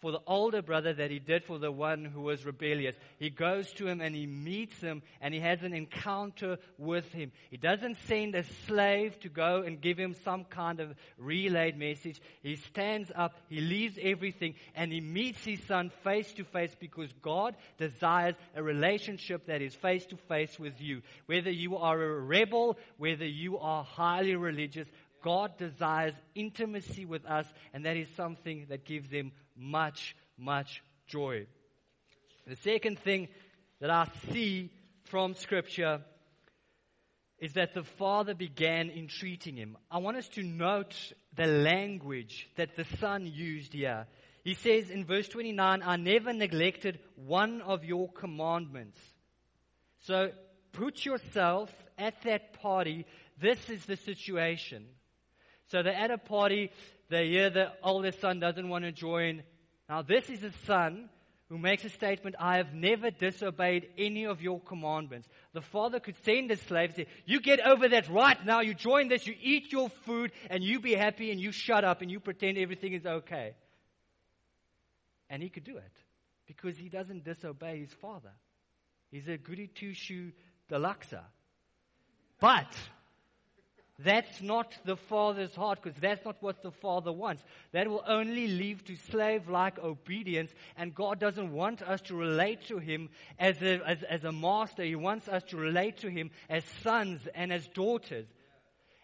for 0.00 0.12
the 0.12 0.20
older 0.26 0.62
brother 0.62 0.92
that 0.92 1.10
he 1.10 1.18
did 1.18 1.44
for 1.44 1.58
the 1.58 1.72
one 1.72 2.04
who 2.04 2.22
was 2.22 2.44
rebellious. 2.44 2.96
He 3.18 3.30
goes 3.30 3.70
to 3.74 3.86
him 3.86 4.00
and 4.00 4.14
he 4.14 4.26
meets 4.26 4.80
him 4.80 5.02
and 5.20 5.34
he 5.34 5.40
has 5.40 5.62
an 5.62 5.74
encounter 5.74 6.58
with 6.78 7.10
him. 7.12 7.32
He 7.50 7.56
doesn't 7.56 7.96
send 8.06 8.34
a 8.34 8.44
slave 8.66 9.18
to 9.20 9.28
go 9.28 9.62
and 9.62 9.80
give 9.80 9.98
him 9.98 10.14
some 10.24 10.44
kind 10.44 10.80
of 10.80 10.94
relayed 11.18 11.76
message. 11.76 12.20
He 12.42 12.56
stands 12.56 13.10
up, 13.14 13.34
he 13.48 13.60
leaves 13.60 13.98
everything, 14.00 14.54
and 14.74 14.92
he 14.92 15.00
meets 15.00 15.44
his 15.44 15.62
son 15.64 15.90
face 16.04 16.32
to 16.34 16.44
face 16.44 16.74
because 16.78 17.10
God 17.22 17.56
desires 17.76 18.36
a 18.54 18.62
relationship 18.62 19.46
that 19.46 19.62
is 19.62 19.74
face 19.74 20.06
to 20.06 20.16
face 20.28 20.58
with 20.58 20.80
you. 20.80 21.02
Whether 21.26 21.50
you 21.50 21.76
are 21.76 22.00
a 22.00 22.20
rebel, 22.20 22.78
whether 22.96 23.26
you 23.26 23.58
are 23.58 23.84
highly 23.84 24.36
religious, 24.36 24.88
God 25.22 25.56
desires 25.58 26.14
intimacy 26.34 27.04
with 27.04 27.24
us, 27.26 27.46
and 27.72 27.84
that 27.84 27.96
is 27.96 28.08
something 28.16 28.66
that 28.68 28.84
gives 28.84 29.10
him 29.10 29.32
much, 29.56 30.14
much 30.36 30.82
joy. 31.06 31.46
The 32.46 32.56
second 32.56 32.98
thing 33.00 33.28
that 33.80 33.90
I 33.90 34.08
see 34.32 34.70
from 35.04 35.34
Scripture 35.34 36.00
is 37.38 37.52
that 37.52 37.74
the 37.74 37.84
Father 37.84 38.34
began 38.34 38.90
entreating 38.90 39.56
him. 39.56 39.76
I 39.90 39.98
want 39.98 40.16
us 40.16 40.28
to 40.30 40.42
note 40.42 41.12
the 41.36 41.46
language 41.46 42.48
that 42.56 42.74
the 42.74 42.84
Son 42.98 43.26
used 43.26 43.72
here. 43.72 44.06
He 44.44 44.54
says 44.54 44.90
in 44.90 45.04
verse 45.04 45.28
29, 45.28 45.82
I 45.84 45.96
never 45.96 46.32
neglected 46.32 46.98
one 47.14 47.60
of 47.60 47.84
your 47.84 48.10
commandments. 48.10 48.98
So 50.00 50.30
put 50.72 51.04
yourself 51.04 51.70
at 51.96 52.22
that 52.22 52.60
party. 52.60 53.04
This 53.40 53.68
is 53.68 53.84
the 53.84 53.96
situation. 53.96 54.86
So 55.70 55.82
they're 55.82 55.94
at 55.94 56.10
a 56.10 56.18
party. 56.18 56.70
They 57.10 57.28
hear 57.28 57.50
the 57.50 57.72
oldest 57.82 58.20
son 58.20 58.40
doesn't 58.40 58.68
want 58.68 58.84
to 58.84 58.92
join. 58.92 59.42
Now, 59.88 60.02
this 60.02 60.28
is 60.28 60.42
a 60.42 60.52
son 60.66 61.08
who 61.48 61.56
makes 61.56 61.82
a 61.84 61.88
statement, 61.88 62.36
I 62.38 62.58
have 62.58 62.74
never 62.74 63.10
disobeyed 63.10 63.88
any 63.96 64.26
of 64.26 64.42
your 64.42 64.60
commandments. 64.60 65.26
The 65.54 65.62
father 65.62 65.98
could 65.98 66.16
send 66.24 66.50
his 66.50 66.60
slave 66.60 66.90
and 66.90 66.96
say, 66.96 67.06
You 67.24 67.40
get 67.40 67.60
over 67.60 67.88
that 67.88 68.08
right 68.10 68.44
now, 68.44 68.60
you 68.60 68.74
join 68.74 69.08
this, 69.08 69.26
you 69.26 69.34
eat 69.40 69.72
your 69.72 69.88
food, 69.88 70.32
and 70.50 70.62
you 70.62 70.78
be 70.78 70.94
happy, 70.94 71.30
and 71.30 71.40
you 71.40 71.50
shut 71.52 71.84
up, 71.84 72.02
and 72.02 72.10
you 72.10 72.20
pretend 72.20 72.58
everything 72.58 72.92
is 72.92 73.06
okay. 73.06 73.54
And 75.30 75.42
he 75.42 75.48
could 75.48 75.64
do 75.64 75.78
it 75.78 75.92
because 76.46 76.76
he 76.76 76.90
doesn't 76.90 77.24
disobey 77.24 77.80
his 77.80 77.92
father. 77.94 78.32
He's 79.10 79.26
a 79.26 79.38
goody 79.38 79.68
two 79.68 79.94
shoe 79.94 80.32
deluxe. 80.68 81.14
But 82.40 82.76
that's 84.00 84.40
not 84.40 84.72
the 84.84 84.96
Father's 84.96 85.54
heart 85.56 85.80
because 85.82 85.98
that's 86.00 86.24
not 86.24 86.36
what 86.40 86.62
the 86.62 86.70
Father 86.70 87.10
wants. 87.12 87.42
That 87.72 87.88
will 87.88 88.04
only 88.06 88.46
lead 88.46 88.86
to 88.86 88.96
slave 89.10 89.48
like 89.48 89.76
obedience, 89.80 90.52
and 90.76 90.94
God 90.94 91.18
doesn't 91.18 91.52
want 91.52 91.82
us 91.82 92.00
to 92.02 92.14
relate 92.14 92.68
to 92.68 92.78
Him 92.78 93.08
as 93.40 93.60
a, 93.60 93.80
as, 93.84 94.04
as 94.04 94.22
a 94.22 94.30
master. 94.30 94.84
He 94.84 94.94
wants 94.94 95.26
us 95.26 95.42
to 95.44 95.56
relate 95.56 95.98
to 95.98 96.10
Him 96.10 96.30
as 96.48 96.64
sons 96.84 97.26
and 97.34 97.52
as 97.52 97.66
daughters. 97.68 98.26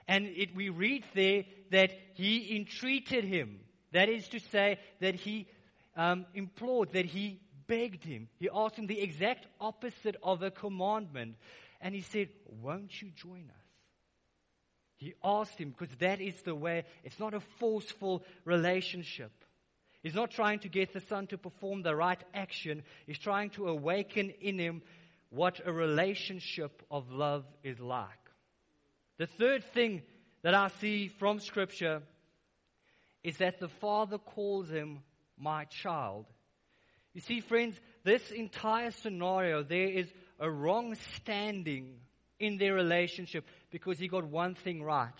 And 0.06 0.26
it, 0.26 0.54
we 0.54 0.68
read 0.68 1.04
there 1.12 1.44
that 1.72 1.90
He 2.14 2.54
entreated 2.54 3.24
Him. 3.24 3.58
That 3.90 4.08
is 4.08 4.28
to 4.28 4.38
say, 4.38 4.78
that 5.00 5.16
He 5.16 5.48
um, 5.96 6.24
implored, 6.34 6.92
that 6.92 7.06
He 7.06 7.40
begged 7.66 8.04
Him. 8.04 8.28
He 8.38 8.48
asked 8.54 8.76
Him 8.76 8.86
the 8.86 9.00
exact 9.00 9.48
opposite 9.60 10.14
of 10.22 10.42
a 10.42 10.52
commandment. 10.52 11.34
And 11.80 11.96
He 11.96 12.02
said, 12.02 12.28
Won't 12.62 13.02
you 13.02 13.10
join 13.10 13.50
us? 13.50 13.63
He 15.04 15.12
asked 15.22 15.58
him 15.58 15.74
because 15.78 15.94
that 15.96 16.22
is 16.22 16.40
the 16.42 16.54
way, 16.54 16.84
it's 17.04 17.20
not 17.20 17.34
a 17.34 17.40
forceful 17.58 18.24
relationship. 18.46 19.32
He's 20.02 20.14
not 20.14 20.30
trying 20.30 20.60
to 20.60 20.70
get 20.70 20.94
the 20.94 21.00
son 21.00 21.26
to 21.26 21.36
perform 21.36 21.82
the 21.82 21.94
right 21.94 22.22
action. 22.32 22.82
He's 23.06 23.18
trying 23.18 23.50
to 23.50 23.68
awaken 23.68 24.30
in 24.40 24.58
him 24.58 24.80
what 25.28 25.60
a 25.62 25.70
relationship 25.70 26.82
of 26.90 27.10
love 27.10 27.44
is 27.62 27.78
like. 27.78 28.08
The 29.18 29.26
third 29.26 29.62
thing 29.74 30.00
that 30.40 30.54
I 30.54 30.68
see 30.80 31.08
from 31.08 31.38
Scripture 31.38 32.00
is 33.22 33.36
that 33.36 33.60
the 33.60 33.68
Father 33.68 34.16
calls 34.16 34.70
him 34.70 35.00
my 35.36 35.66
child. 35.66 36.24
You 37.12 37.20
see, 37.20 37.40
friends, 37.40 37.78
this 38.04 38.30
entire 38.30 38.90
scenario, 38.90 39.62
there 39.62 39.88
is 39.88 40.10
a 40.40 40.50
wrong 40.50 40.94
standing 41.16 41.96
in 42.38 42.58
their 42.58 42.74
relationship 42.74 43.46
because 43.74 43.98
he 43.98 44.06
got 44.06 44.22
one 44.22 44.54
thing 44.54 44.84
right. 44.84 45.10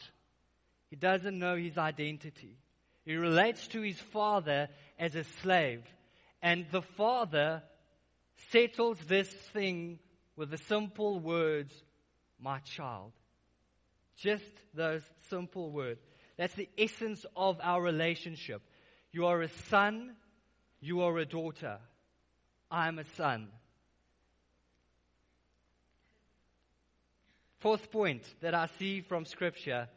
He 0.88 0.94
doesn't 0.94 1.40
know 1.40 1.56
his 1.56 1.76
identity. 1.76 2.56
He 3.04 3.16
relates 3.16 3.66
to 3.66 3.80
his 3.82 3.98
father 3.98 4.68
as 4.96 5.16
a 5.16 5.24
slave. 5.42 5.82
And 6.40 6.64
the 6.70 6.80
father 6.80 7.64
settles 8.52 8.96
this 9.08 9.28
thing 9.52 9.98
with 10.36 10.52
the 10.52 10.58
simple 10.58 11.18
words, 11.18 11.74
my 12.38 12.60
child. 12.60 13.10
Just 14.18 14.52
those 14.72 15.02
simple 15.30 15.72
words. 15.72 16.00
That's 16.36 16.54
the 16.54 16.68
essence 16.78 17.26
of 17.34 17.58
our 17.60 17.82
relationship. 17.82 18.62
You 19.10 19.26
are 19.26 19.42
a 19.42 19.48
son, 19.48 20.14
you 20.80 21.00
are 21.00 21.18
a 21.18 21.26
daughter. 21.26 21.78
I 22.70 22.86
am 22.86 23.00
a 23.00 23.04
son. 23.16 23.48
Fourth 27.64 27.90
point 27.90 28.22
that 28.42 28.54
I 28.54 28.66
see 28.78 29.00
from 29.00 29.24
Scripture, 29.24 29.88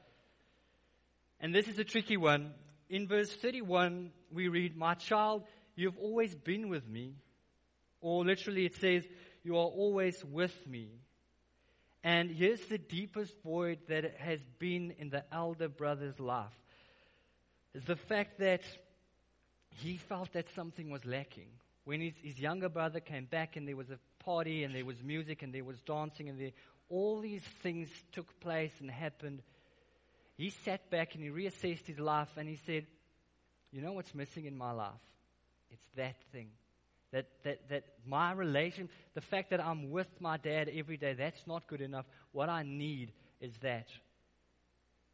and 1.41 1.53
this 1.53 1.67
is 1.67 1.77
a 1.77 1.83
tricky 1.83 2.15
one. 2.15 2.53
In 2.89 3.09
verse 3.09 3.29
31, 3.35 4.11
we 4.31 4.47
read, 4.47 4.77
My 4.77 4.93
child, 4.93 5.43
you've 5.75 5.97
always 5.97 6.33
been 6.33 6.69
with 6.69 6.87
me. 6.87 7.15
Or 7.99 8.23
literally, 8.23 8.65
it 8.65 8.75
says, 8.75 9.03
You 9.43 9.57
are 9.57 9.65
always 9.65 10.23
with 10.23 10.55
me. 10.65 10.91
And 12.05 12.31
here's 12.31 12.61
the 12.67 12.77
deepest 12.77 13.35
void 13.43 13.79
that 13.89 14.15
has 14.17 14.39
been 14.59 14.95
in 14.97 15.09
the 15.09 15.25
elder 15.29 15.67
brother's 15.67 16.21
life 16.21 16.57
is 17.73 17.83
the 17.83 17.97
fact 17.97 18.39
that 18.39 18.61
he 19.75 19.97
felt 19.97 20.31
that 20.31 20.47
something 20.55 20.89
was 20.89 21.03
lacking. 21.03 21.49
When 21.83 21.99
his, 21.99 22.13
his 22.23 22.39
younger 22.39 22.69
brother 22.69 23.01
came 23.01 23.25
back 23.25 23.57
and 23.57 23.67
there 23.67 23.75
was 23.75 23.89
a 23.89 23.99
party 24.23 24.63
and 24.63 24.73
there 24.73 24.85
was 24.85 25.03
music 25.03 25.43
and 25.43 25.53
there 25.53 25.65
was 25.65 25.81
dancing 25.81 26.29
and 26.29 26.39
there, 26.39 26.51
all 26.89 27.19
these 27.19 27.43
things 27.61 27.89
took 28.11 28.39
place 28.39 28.71
and 28.79 28.89
happened, 28.89 29.41
he 30.37 30.49
sat 30.49 30.89
back 30.89 31.15
and 31.15 31.23
he 31.23 31.29
reassessed 31.29 31.85
his 31.85 31.99
life 31.99 32.29
and 32.37 32.47
he 32.47 32.57
said, 32.65 32.85
You 33.71 33.81
know 33.81 33.93
what's 33.93 34.13
missing 34.13 34.45
in 34.45 34.57
my 34.57 34.71
life? 34.71 34.91
It's 35.71 35.85
that 35.95 36.15
thing. 36.31 36.49
That, 37.11 37.25
that, 37.43 37.69
that 37.69 37.83
my 38.05 38.33
relation, 38.33 38.89
the 39.13 39.21
fact 39.21 39.51
that 39.51 39.61
I'm 39.61 39.91
with 39.91 40.07
my 40.19 40.37
dad 40.37 40.69
every 40.73 40.97
day, 40.97 41.13
that's 41.13 41.47
not 41.47 41.67
good 41.67 41.81
enough. 41.81 42.05
What 42.33 42.49
I 42.49 42.63
need 42.63 43.13
is 43.39 43.53
that. 43.61 43.87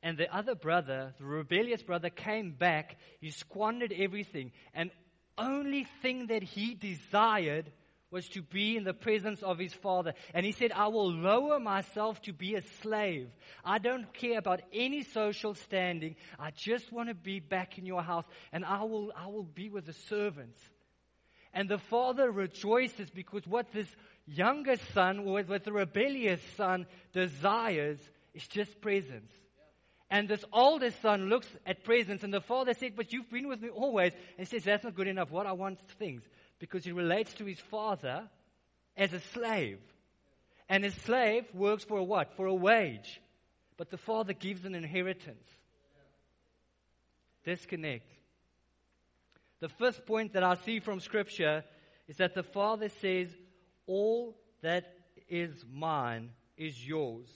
And 0.02 0.18
the 0.18 0.36
other 0.36 0.56
brother, 0.56 1.14
the 1.18 1.26
rebellious 1.26 1.82
brother, 1.82 2.10
came 2.10 2.52
back. 2.52 2.98
He 3.22 3.32
squandered 3.32 3.94
everything. 3.96 4.52
And 4.74 4.92
only 5.38 5.88
thing 6.02 6.28
that 6.28 6.44
he 6.44 6.74
desired 6.74 7.72
was 8.14 8.30
to 8.30 8.42
be 8.42 8.78
in 8.78 8.84
the 8.84 8.94
presence 8.94 9.42
of 9.44 9.58
his 9.58 9.74
father. 9.74 10.14
And 10.34 10.46
he 10.46 10.54
said, 10.54 10.72
I 10.72 10.88
will 10.88 11.12
lower 11.12 11.60
myself 11.60 12.22
to 12.22 12.34
be 12.34 12.56
a 12.56 12.62
slave. 12.82 13.30
I 13.66 13.80
don't 13.80 14.14
care 14.14 14.38
about 14.38 14.62
any 14.72 15.04
social 15.04 15.56
standing. 15.56 16.16
I 16.40 16.52
just 16.52 16.94
want 16.94 17.10
to 17.10 17.16
be 17.16 17.40
back 17.40 17.78
in 17.78 17.86
your 17.86 18.04
house 18.04 18.26
and 18.52 18.64
I 18.64 18.84
will, 18.84 19.12
I 19.18 19.28
will 19.28 19.44
be 19.44 19.70
with 19.70 19.86
the 19.86 19.94
servants. 19.94 20.60
And 21.54 21.68
the 21.68 21.78
father 21.78 22.32
rejoices 22.32 23.10
because 23.10 23.46
what 23.46 23.72
this 23.72 23.88
younger 24.26 24.76
son, 24.94 25.20
or 25.20 25.44
what 25.44 25.64
the 25.64 25.72
rebellious 25.72 26.42
son 26.56 26.86
desires 27.14 28.00
is 28.34 28.48
just 28.48 28.80
presence. 28.82 29.32
And 30.10 30.30
this 30.30 30.46
older 30.54 30.92
son 31.02 31.28
looks 31.28 31.48
at 31.66 31.84
presence, 31.84 32.24
and 32.24 32.32
the 32.32 32.42
father 32.42 32.76
said, 32.76 32.96
But 32.96 33.12
you've 33.12 33.32
been 33.32 33.48
with 33.48 33.62
me 33.62 33.70
always. 33.70 34.14
And 34.38 34.46
he 34.48 34.58
says, 34.58 34.64
That's 34.64 34.84
not 34.84 34.96
good 34.96 35.08
enough. 35.08 35.32
What 35.32 35.48
I 35.48 35.54
want 35.54 35.80
things. 35.98 36.22
Because 36.64 36.86
he 36.86 36.94
relates 36.94 37.34
to 37.34 37.44
his 37.44 37.60
father 37.60 38.24
as 38.96 39.12
a 39.12 39.20
slave. 39.20 39.80
And 40.70 40.86
his 40.86 40.96
slave 40.96 41.44
works 41.54 41.84
for 41.84 41.98
a 41.98 42.04
what? 42.06 42.38
For 42.38 42.46
a 42.46 42.54
wage. 42.54 43.20
But 43.76 43.90
the 43.90 43.98
father 43.98 44.32
gives 44.32 44.64
an 44.64 44.74
inheritance. 44.74 45.46
Disconnect. 47.44 48.10
The 49.60 49.68
fifth 49.68 50.06
point 50.06 50.32
that 50.34 50.44
I 50.46 50.56
see 50.56 50.80
from 50.80 51.02
Scripture 51.02 51.66
is 52.08 52.16
that 52.16 52.34
the 52.34 52.44
Father 52.44 52.88
says, 52.88 53.28
All 53.86 54.34
that 54.62 54.86
is 55.28 55.66
mine 55.70 56.30
is 56.56 56.88
yours. 56.88 57.28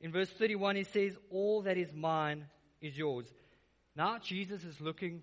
In 0.00 0.10
verse 0.10 0.30
31, 0.30 0.74
he 0.74 0.82
says, 0.82 1.16
All 1.30 1.62
that 1.62 1.76
is 1.76 1.92
mine 1.92 2.46
is 2.80 2.98
yours. 2.98 3.32
Now 3.94 4.18
Jesus 4.18 4.64
is 4.64 4.80
looking, 4.80 5.22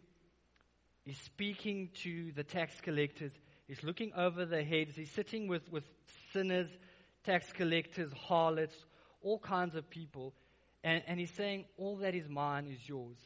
he's 1.05 1.19
speaking 1.19 1.89
to 2.03 2.31
the 2.33 2.43
tax 2.43 2.81
collectors, 2.81 3.31
he's 3.67 3.83
looking 3.83 4.11
over 4.13 4.45
their 4.45 4.63
heads, 4.63 4.95
he's 4.95 5.11
sitting 5.11 5.47
with, 5.47 5.71
with 5.71 5.83
sinners, 6.33 6.67
tax 7.23 7.53
collectors, 7.53 8.11
harlots, 8.13 8.75
all 9.21 9.39
kinds 9.39 9.75
of 9.75 9.89
people, 9.89 10.33
and, 10.83 11.01
and 11.07 11.19
he's 11.19 11.31
saying, 11.31 11.65
All 11.77 11.95
that 11.97 12.13
is 12.13 12.27
mine 12.27 12.67
is 12.67 12.87
yours. 12.87 13.17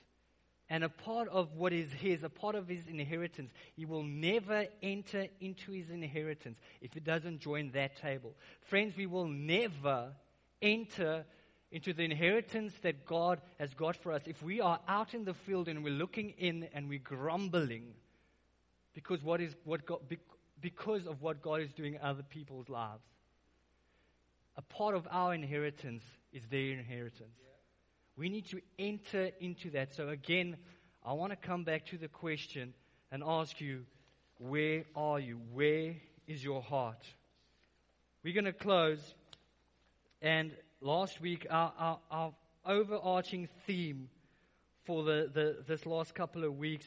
And 0.72 0.84
a 0.84 0.90
part 0.90 1.28
of 1.30 1.56
what 1.56 1.74
is 1.74 1.92
his, 1.92 2.24
a 2.24 2.30
part 2.30 2.54
of 2.54 2.68
his 2.68 2.88
inheritance, 2.88 3.52
he 3.76 3.86
will 3.86 4.04
never 4.04 4.68
enter 4.84 5.28
into 5.42 5.72
his 5.72 5.90
inheritance 5.90 6.60
if 6.80 6.94
he 6.94 7.00
doesn't 7.00 7.40
join 7.40 7.72
that 7.72 7.98
table. 7.98 8.36
Friends, 8.62 8.96
we 8.96 9.08
will 9.08 9.28
never 9.28 10.12
enter 10.62 11.26
into 11.72 11.94
the 11.94 12.04
inheritance 12.04 12.74
that 12.82 13.06
God 13.06 13.42
has 13.60 13.74
got 13.74 13.96
for 13.96 14.12
us 14.12 14.24
if 14.26 14.42
we 14.42 14.60
are 14.60 14.80
out 14.88 15.14
in 15.14 15.24
the 15.24 15.34
field 15.34 15.68
and 15.68 15.84
we're 15.84 15.94
looking 15.94 16.32
in 16.38 16.68
and 16.74 16.90
we're 16.90 17.00
grumbling 17.00 17.94
because, 18.94 19.24
what 19.24 19.40
is, 19.40 19.56
what 19.64 19.86
God, 19.86 20.00
because 20.62 21.06
of 21.06 21.22
what 21.22 21.42
God 21.42 21.62
is 21.62 21.72
doing 21.74 21.96
in 21.96 22.02
other 22.02 22.24
people's 22.24 22.70
lives. 22.70 23.04
A 24.58 24.62
part 24.62 24.96
of 24.96 25.08
our 25.10 25.34
inheritance 25.34 26.04
is 26.34 26.44
their 26.50 26.72
inheritance. 26.72 27.38
We 28.18 28.30
need 28.30 28.48
to 28.50 28.60
enter 28.78 29.30
into 29.40 29.70
that. 29.72 29.94
So, 29.94 30.10
again, 30.10 30.58
I 31.06 31.14
want 31.14 31.32
to 31.32 31.38
come 31.38 31.64
back 31.64 31.86
to 31.88 31.98
the 31.98 32.10
question 32.10 32.74
and 33.12 33.24
ask 33.26 33.62
you 33.62 33.86
where 34.38 34.84
are 34.96 35.20
you? 35.20 35.40
Where 35.54 35.96
is 36.28 36.44
your 36.44 36.62
heart? 36.62 37.06
We're 38.24 38.34
going 38.34 38.46
to 38.46 38.54
close. 38.54 39.16
And 40.22 40.52
last 40.82 41.20
week, 41.22 41.46
our, 41.50 41.74
our, 41.78 42.00
our 42.12 42.34
overarching 42.66 43.48
theme 43.66 44.10
for 44.86 45.04
the, 45.04 45.30
the, 45.34 45.58
this 45.68 45.86
last 45.86 46.16
couple 46.16 46.44
of 46.44 46.58
weeks 46.58 46.86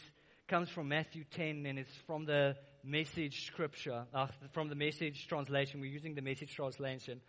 comes 0.48 0.68
from 0.68 0.88
Matthew 0.88 1.24
10, 1.30 1.66
and 1.66 1.78
it's 1.78 1.94
from 2.06 2.24
the 2.24 2.56
message 2.84 3.46
scripture, 3.46 4.04
uh, 4.12 4.26
from 4.52 4.68
the 4.68 4.74
message 4.74 5.26
translation. 5.28 5.80
We're 5.80 5.92
using 5.92 6.14
the 6.14 6.22
message 6.22 6.54
translation. 6.54 7.20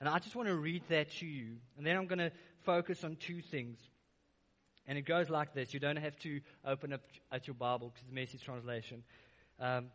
And 0.00 0.08
I 0.08 0.18
just 0.18 0.34
want 0.34 0.48
to 0.48 0.56
read 0.56 0.82
that 0.88 1.10
to 1.18 1.26
you. 1.26 1.56
And 1.76 1.86
then 1.86 1.96
I'm 1.96 2.06
going 2.06 2.18
to 2.18 2.32
focus 2.64 3.04
on 3.04 3.16
two 3.16 3.40
things. 3.40 3.78
And 4.86 4.98
it 4.98 5.02
goes 5.02 5.30
like 5.30 5.54
this. 5.54 5.72
You 5.72 5.80
don't 5.80 5.96
have 5.96 6.18
to 6.20 6.40
open 6.64 6.92
up 6.92 7.00
at 7.32 7.46
your 7.46 7.54
Bible 7.54 7.90
because 7.92 8.06
the 8.08 8.14
message 8.14 8.42
translation. 8.42 9.02
Um, 9.58 9.86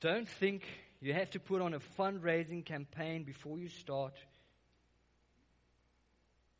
don't 0.00 0.28
think 0.28 0.64
you 1.00 1.14
have 1.14 1.30
to 1.30 1.40
put 1.40 1.62
on 1.62 1.74
a 1.74 1.80
fundraising 1.98 2.64
campaign 2.64 3.24
before 3.24 3.58
you 3.58 3.68
start. 3.68 4.14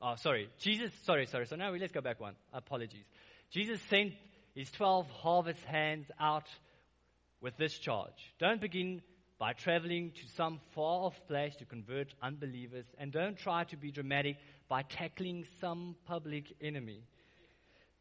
Oh, 0.04 0.16
sorry. 0.16 0.48
Jesus, 0.58 0.90
sorry, 1.04 1.26
sorry. 1.26 1.46
So 1.46 1.54
now 1.54 1.70
we, 1.70 1.78
let's 1.78 1.92
go 1.92 2.00
back 2.00 2.18
one. 2.20 2.34
Apologies. 2.52 3.04
Jesus 3.52 3.80
sent 3.82 4.14
his 4.52 4.68
12 4.72 5.08
harvest 5.10 5.62
hands 5.64 6.10
out 6.18 6.48
with 7.40 7.56
this 7.56 7.78
charge. 7.78 8.34
Don't 8.40 8.60
begin 8.60 9.00
by 9.38 9.52
traveling 9.52 10.10
to 10.10 10.22
some 10.36 10.58
far 10.74 11.06
off 11.06 11.20
place 11.28 11.54
to 11.56 11.64
convert 11.64 12.14
unbelievers, 12.20 12.84
and 12.98 13.12
don't 13.12 13.36
try 13.36 13.64
to 13.64 13.76
be 13.76 13.90
dramatic 13.90 14.36
by 14.68 14.82
tackling 14.82 15.44
some 15.60 15.96
public 16.06 16.52
enemy. 16.60 17.02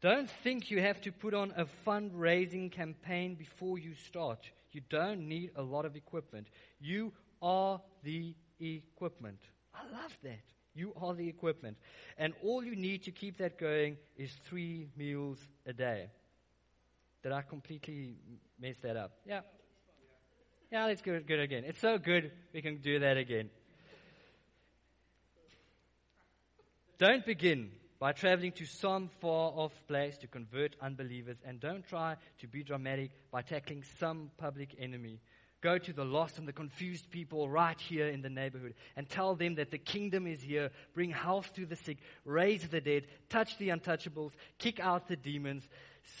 Don't 0.00 0.30
think 0.42 0.70
you 0.70 0.80
have 0.80 1.00
to 1.02 1.12
put 1.12 1.34
on 1.34 1.52
a 1.56 1.66
fundraising 1.86 2.70
campaign 2.70 3.36
before 3.36 3.78
you 3.78 3.94
start. 4.08 4.38
You 4.72 4.80
don't 4.88 5.28
need 5.28 5.50
a 5.54 5.62
lot 5.62 5.84
of 5.84 5.94
equipment. 5.96 6.48
You 6.80 7.12
are 7.40 7.80
the 8.02 8.34
equipment. 8.60 9.38
I 9.74 9.82
love 9.92 10.16
that. 10.24 10.42
You 10.74 10.92
are 11.00 11.14
the 11.14 11.28
equipment. 11.28 11.76
And 12.16 12.32
all 12.42 12.64
you 12.64 12.76
need 12.76 13.04
to 13.04 13.10
keep 13.10 13.38
that 13.38 13.58
going 13.58 13.96
is 14.16 14.30
three 14.44 14.88
meals 14.96 15.38
a 15.66 15.72
day. 15.72 16.08
Did 17.22 17.32
I 17.32 17.42
completely 17.42 18.16
mess 18.60 18.76
that 18.78 18.96
up? 18.96 19.12
Yeah. 19.26 19.40
Yeah, 20.70 20.86
let's 20.86 21.02
it 21.06 21.26
good 21.26 21.40
again. 21.40 21.64
It's 21.66 21.80
so 21.80 21.98
good 21.98 22.32
we 22.54 22.62
can 22.62 22.78
do 22.78 22.98
that 23.00 23.18
again. 23.18 23.50
Don't 26.98 27.26
begin 27.26 27.70
by 27.98 28.12
traveling 28.12 28.52
to 28.52 28.64
some 28.64 29.10
far 29.20 29.52
off 29.54 29.72
place 29.86 30.16
to 30.18 30.26
convert 30.26 30.74
unbelievers, 30.80 31.36
and 31.44 31.60
don't 31.60 31.86
try 31.86 32.16
to 32.40 32.48
be 32.48 32.64
dramatic 32.64 33.10
by 33.30 33.42
tackling 33.42 33.84
some 34.00 34.30
public 34.38 34.74
enemy. 34.78 35.20
Go 35.62 35.78
to 35.78 35.92
the 35.92 36.04
lost 36.04 36.38
and 36.38 36.46
the 36.46 36.52
confused 36.52 37.08
people 37.12 37.48
right 37.48 37.80
here 37.80 38.08
in 38.08 38.20
the 38.20 38.28
neighborhood 38.28 38.74
and 38.96 39.08
tell 39.08 39.36
them 39.36 39.54
that 39.54 39.70
the 39.70 39.78
kingdom 39.78 40.26
is 40.26 40.42
here. 40.42 40.70
Bring 40.92 41.10
health 41.10 41.54
to 41.54 41.64
the 41.64 41.76
sick, 41.76 41.98
raise 42.24 42.66
the 42.66 42.80
dead, 42.80 43.06
touch 43.28 43.56
the 43.58 43.68
untouchables, 43.68 44.32
kick 44.58 44.80
out 44.80 45.06
the 45.06 45.14
demons. 45.14 45.68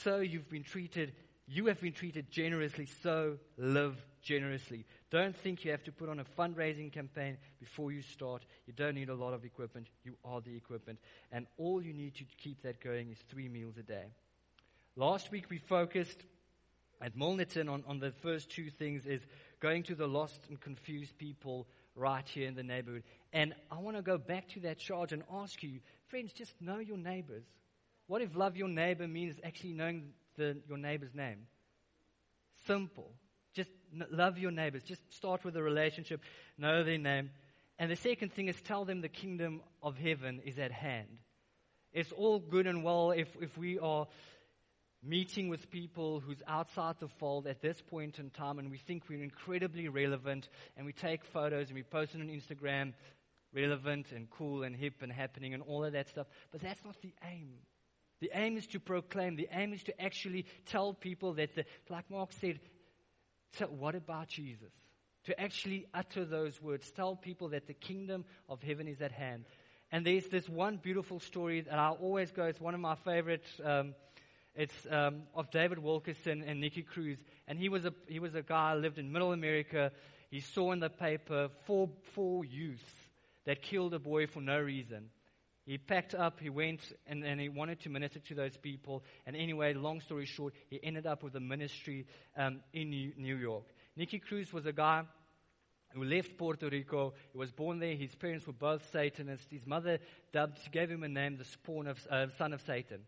So 0.04 0.18
you've 0.18 0.48
been 0.48 0.62
treated, 0.62 1.12
you 1.48 1.66
have 1.66 1.80
been 1.80 1.92
treated 1.92 2.30
generously, 2.30 2.86
so 3.02 3.36
live 3.58 3.96
generously. 4.22 4.86
Don't 5.10 5.36
think 5.36 5.64
you 5.64 5.72
have 5.72 5.82
to 5.84 5.92
put 5.92 6.08
on 6.08 6.20
a 6.20 6.24
fundraising 6.24 6.92
campaign 6.92 7.36
before 7.58 7.90
you 7.90 8.00
start. 8.00 8.44
You 8.66 8.72
don't 8.72 8.94
need 8.94 9.08
a 9.08 9.14
lot 9.14 9.34
of 9.34 9.44
equipment. 9.44 9.88
You 10.04 10.14
are 10.24 10.40
the 10.40 10.56
equipment. 10.56 11.00
And 11.32 11.48
all 11.58 11.82
you 11.82 11.92
need 11.92 12.14
to 12.14 12.24
keep 12.38 12.62
that 12.62 12.80
going 12.80 13.10
is 13.10 13.18
three 13.28 13.48
meals 13.48 13.76
a 13.76 13.82
day. 13.82 14.04
Last 14.94 15.32
week 15.32 15.50
we 15.50 15.58
focused 15.58 16.22
at 17.02 17.16
Milnerton 17.16 17.68
on, 17.68 17.82
on 17.86 17.98
the 17.98 18.12
first 18.22 18.50
two 18.50 18.70
things 18.70 19.06
is 19.06 19.26
going 19.60 19.82
to 19.84 19.94
the 19.94 20.06
lost 20.06 20.40
and 20.48 20.60
confused 20.60 21.18
people 21.18 21.66
right 21.94 22.26
here 22.28 22.48
in 22.48 22.54
the 22.54 22.62
neighborhood. 22.62 23.02
And 23.32 23.54
I 23.70 23.78
want 23.78 23.96
to 23.96 24.02
go 24.02 24.18
back 24.18 24.48
to 24.50 24.60
that 24.60 24.78
charge 24.78 25.12
and 25.12 25.22
ask 25.32 25.62
you, 25.62 25.80
friends, 26.08 26.32
just 26.32 26.54
know 26.60 26.78
your 26.78 26.96
neighbors. 26.96 27.44
What 28.06 28.22
if 28.22 28.36
love 28.36 28.56
your 28.56 28.68
neighbor 28.68 29.08
means 29.08 29.36
actually 29.44 29.72
knowing 29.72 30.12
the, 30.36 30.56
your 30.68 30.78
neighbor's 30.78 31.14
name? 31.14 31.46
Simple. 32.66 33.12
Just 33.54 33.70
love 34.10 34.38
your 34.38 34.50
neighbors. 34.50 34.82
Just 34.82 35.02
start 35.12 35.44
with 35.44 35.56
a 35.56 35.62
relationship, 35.62 36.22
know 36.56 36.82
their 36.82 36.98
name. 36.98 37.30
And 37.78 37.90
the 37.90 37.96
second 37.96 38.32
thing 38.32 38.48
is 38.48 38.60
tell 38.62 38.84
them 38.84 39.00
the 39.00 39.08
kingdom 39.08 39.60
of 39.82 39.98
heaven 39.98 40.40
is 40.44 40.58
at 40.58 40.72
hand. 40.72 41.08
It's 41.92 42.12
all 42.12 42.38
good 42.38 42.66
and 42.66 42.82
well 42.82 43.10
if, 43.10 43.28
if 43.40 43.56
we 43.58 43.78
are 43.78 44.06
meeting 45.02 45.48
with 45.48 45.70
people 45.70 46.20
who's 46.20 46.42
outside 46.46 46.94
the 47.00 47.08
fold 47.08 47.46
at 47.46 47.60
this 47.60 47.80
point 47.80 48.18
in 48.18 48.30
time 48.30 48.58
and 48.58 48.70
we 48.70 48.78
think 48.78 49.02
we're 49.08 49.22
incredibly 49.22 49.88
relevant 49.88 50.48
and 50.76 50.86
we 50.86 50.92
take 50.92 51.24
photos 51.24 51.68
and 51.68 51.74
we 51.74 51.82
post 51.82 52.14
it 52.14 52.20
on 52.20 52.28
Instagram, 52.28 52.92
relevant 53.52 54.12
and 54.12 54.30
cool 54.30 54.62
and 54.62 54.76
hip 54.76 55.02
and 55.02 55.12
happening 55.12 55.54
and 55.54 55.62
all 55.64 55.84
of 55.84 55.92
that 55.92 56.08
stuff. 56.08 56.28
But 56.52 56.60
that's 56.60 56.84
not 56.84 56.96
the 57.02 57.12
aim. 57.24 57.54
The 58.20 58.30
aim 58.32 58.56
is 58.56 58.68
to 58.68 58.78
proclaim. 58.78 59.34
The 59.34 59.48
aim 59.52 59.72
is 59.72 59.82
to 59.84 60.00
actually 60.00 60.46
tell 60.66 60.94
people 60.94 61.34
that, 61.34 61.56
the, 61.56 61.64
like 61.90 62.08
Mark 62.08 62.30
said, 62.32 62.60
what 63.70 63.96
about 63.96 64.28
Jesus? 64.28 64.72
To 65.24 65.40
actually 65.40 65.86
utter 65.92 66.24
those 66.24 66.62
words. 66.62 66.90
Tell 66.92 67.16
people 67.16 67.48
that 67.48 67.66
the 67.66 67.74
kingdom 67.74 68.24
of 68.48 68.62
heaven 68.62 68.86
is 68.86 69.00
at 69.02 69.10
hand. 69.10 69.46
And 69.90 70.06
there's 70.06 70.28
this 70.28 70.48
one 70.48 70.76
beautiful 70.76 71.18
story 71.18 71.62
that 71.62 71.78
I 71.78 71.90
always 71.90 72.30
go, 72.30 72.44
it's 72.44 72.60
one 72.60 72.74
of 72.74 72.80
my 72.80 72.94
favorite. 72.94 73.44
Um, 73.62 73.94
it's 74.54 74.74
um, 74.90 75.22
of 75.34 75.50
David 75.50 75.78
Wilkerson 75.78 76.42
and 76.46 76.60
Nicky 76.60 76.82
Cruz. 76.82 77.18
And 77.48 77.58
he 77.58 77.68
was, 77.68 77.84
a, 77.84 77.94
he 78.06 78.18
was 78.18 78.34
a 78.34 78.42
guy 78.42 78.74
lived 78.74 78.98
in 78.98 79.10
middle 79.10 79.32
America. 79.32 79.90
He 80.30 80.40
saw 80.40 80.72
in 80.72 80.80
the 80.80 80.90
paper 80.90 81.48
four, 81.66 81.88
four 82.14 82.44
youths 82.44 82.82
that 83.44 83.62
killed 83.62 83.94
a 83.94 83.98
boy 83.98 84.26
for 84.26 84.40
no 84.40 84.60
reason. 84.60 85.10
He 85.64 85.78
packed 85.78 86.14
up, 86.14 86.40
he 86.40 86.50
went, 86.50 86.80
and, 87.06 87.24
and 87.24 87.40
he 87.40 87.48
wanted 87.48 87.80
to 87.80 87.88
minister 87.88 88.18
to 88.18 88.34
those 88.34 88.56
people. 88.56 89.04
And 89.26 89.36
anyway, 89.36 89.74
long 89.74 90.00
story 90.00 90.26
short, 90.26 90.54
he 90.68 90.80
ended 90.82 91.06
up 91.06 91.22
with 91.22 91.36
a 91.36 91.40
ministry 91.40 92.06
um, 92.36 92.60
in 92.72 92.90
New, 92.90 93.12
New 93.16 93.36
York. 93.36 93.64
Nicky 93.96 94.18
Cruz 94.18 94.52
was 94.52 94.66
a 94.66 94.72
guy 94.72 95.04
who 95.94 96.04
left 96.04 96.36
Puerto 96.36 96.68
Rico. 96.68 97.14
He 97.32 97.38
was 97.38 97.52
born 97.52 97.78
there. 97.78 97.94
His 97.94 98.14
parents 98.14 98.46
were 98.46 98.52
both 98.52 98.90
Satanists. 98.90 99.46
His 99.50 99.66
mother 99.66 99.98
dubbed, 100.32 100.58
gave 100.72 100.90
him 100.90 101.04
a 101.04 101.08
name, 101.08 101.36
the 101.36 101.44
spawn 101.44 101.86
of, 101.86 102.04
uh, 102.10 102.26
son 102.38 102.52
of 102.52 102.62
Satan. 102.62 103.00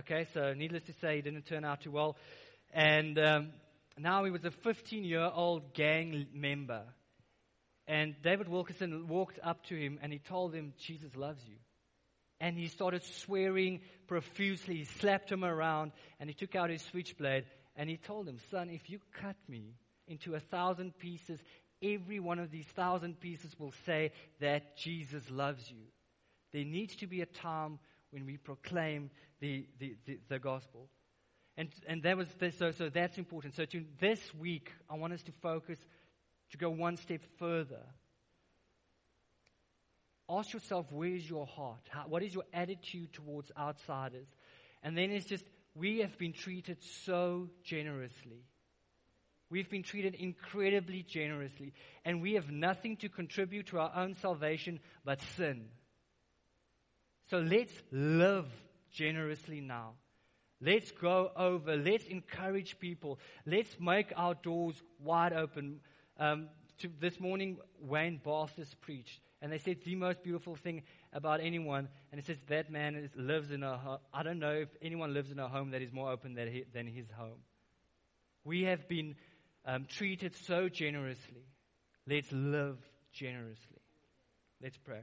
Okay, 0.00 0.26
so 0.34 0.52
needless 0.52 0.82
to 0.84 0.92
say, 0.92 1.16
he 1.16 1.22
didn't 1.22 1.46
turn 1.46 1.64
out 1.64 1.80
too 1.80 1.90
well. 1.90 2.18
And 2.74 3.18
um, 3.18 3.48
now 3.98 4.24
he 4.24 4.30
was 4.30 4.44
a 4.44 4.50
15 4.50 5.04
year 5.04 5.30
old 5.34 5.72
gang 5.72 6.26
member. 6.34 6.82
And 7.88 8.14
David 8.22 8.46
Wilkerson 8.48 9.08
walked 9.08 9.38
up 9.42 9.64
to 9.66 9.74
him 9.74 9.98
and 10.02 10.12
he 10.12 10.18
told 10.18 10.54
him, 10.54 10.74
Jesus 10.78 11.16
loves 11.16 11.42
you. 11.48 11.56
And 12.40 12.58
he 12.58 12.68
started 12.68 13.04
swearing 13.04 13.80
profusely. 14.06 14.76
He 14.76 14.84
slapped 14.84 15.32
him 15.32 15.42
around 15.42 15.92
and 16.20 16.28
he 16.28 16.34
took 16.34 16.54
out 16.54 16.68
his 16.68 16.82
switchblade 16.82 17.44
and 17.74 17.88
he 17.88 17.96
told 17.96 18.28
him, 18.28 18.38
Son, 18.50 18.68
if 18.68 18.90
you 18.90 18.98
cut 19.22 19.36
me 19.48 19.76
into 20.08 20.34
a 20.34 20.40
thousand 20.40 20.98
pieces, 20.98 21.40
every 21.82 22.20
one 22.20 22.38
of 22.38 22.50
these 22.50 22.66
thousand 22.66 23.18
pieces 23.18 23.58
will 23.58 23.72
say 23.86 24.12
that 24.40 24.76
Jesus 24.76 25.22
loves 25.30 25.70
you. 25.70 25.84
There 26.52 26.64
needs 26.64 26.96
to 26.96 27.06
be 27.06 27.22
a 27.22 27.26
time 27.26 27.78
when 28.10 28.26
we 28.26 28.36
proclaim 28.36 29.10
the, 29.40 29.66
the, 29.78 29.96
the, 30.06 30.18
the 30.28 30.38
gospel. 30.38 30.88
And, 31.56 31.68
and 31.88 32.02
that 32.02 32.16
was 32.16 32.28
so, 32.58 32.70
so 32.70 32.88
that's 32.88 33.16
important. 33.18 33.54
So 33.54 33.64
to 33.64 33.84
this 33.98 34.20
week, 34.34 34.72
I 34.90 34.96
want 34.96 35.12
us 35.12 35.22
to 35.24 35.32
focus 35.42 35.78
to 36.50 36.58
go 36.58 36.70
one 36.70 36.96
step 36.96 37.22
further. 37.38 37.82
Ask 40.28 40.52
yourself, 40.52 40.86
where's 40.90 41.28
your 41.28 41.46
heart? 41.46 41.80
How, 41.88 42.04
what 42.08 42.22
is 42.22 42.34
your 42.34 42.44
attitude 42.52 43.12
towards 43.12 43.50
outsiders? 43.56 44.26
And 44.82 44.96
then 44.96 45.10
it's 45.10 45.26
just, 45.26 45.44
we 45.74 46.00
have 46.00 46.18
been 46.18 46.32
treated 46.32 46.78
so 47.04 47.48
generously. 47.62 48.44
We've 49.48 49.70
been 49.70 49.84
treated 49.84 50.14
incredibly 50.14 51.02
generously. 51.04 51.72
And 52.04 52.20
we 52.20 52.34
have 52.34 52.50
nothing 52.50 52.96
to 52.98 53.08
contribute 53.08 53.68
to 53.68 53.78
our 53.78 53.92
own 53.94 54.14
salvation 54.14 54.80
but 55.04 55.20
sin. 55.36 55.66
So 57.28 57.38
let's 57.38 57.72
live 57.90 58.46
generously 58.92 59.60
now. 59.60 59.94
Let's 60.60 60.90
go 60.90 61.30
over. 61.36 61.76
Let's 61.76 62.04
encourage 62.06 62.78
people. 62.78 63.18
Let's 63.44 63.76
make 63.80 64.12
our 64.16 64.34
doors 64.34 64.80
wide 65.02 65.32
open. 65.32 65.80
Um, 66.18 66.48
to, 66.78 66.90
this 67.00 67.20
morning, 67.20 67.58
Wayne 67.80 68.20
Bastis 68.24 68.74
preached, 68.80 69.20
and 69.42 69.52
they 69.52 69.58
said 69.58 69.78
the 69.84 69.96
most 69.96 70.22
beautiful 70.22 70.56
thing 70.56 70.82
about 71.12 71.40
anyone, 71.40 71.88
and 72.10 72.18
it 72.18 72.26
says 72.26 72.38
that 72.48 72.70
man 72.70 72.94
is, 72.94 73.10
lives 73.16 73.50
in 73.50 73.62
a. 73.62 73.76
Ho- 73.76 74.00
I 74.14 74.22
don't 74.22 74.38
know 74.38 74.52
if 74.52 74.68
anyone 74.80 75.12
lives 75.12 75.30
in 75.30 75.38
a 75.38 75.48
home 75.48 75.72
that 75.72 75.82
is 75.82 75.92
more 75.92 76.10
open 76.10 76.34
than, 76.34 76.48
he, 76.48 76.64
than 76.72 76.86
his 76.86 77.06
home. 77.10 77.40
We 78.44 78.62
have 78.62 78.88
been 78.88 79.16
um, 79.64 79.86
treated 79.88 80.34
so 80.46 80.68
generously. 80.68 81.44
Let's 82.06 82.30
live 82.30 82.78
generously. 83.12 83.82
Let's 84.62 84.76
pray. 84.78 85.02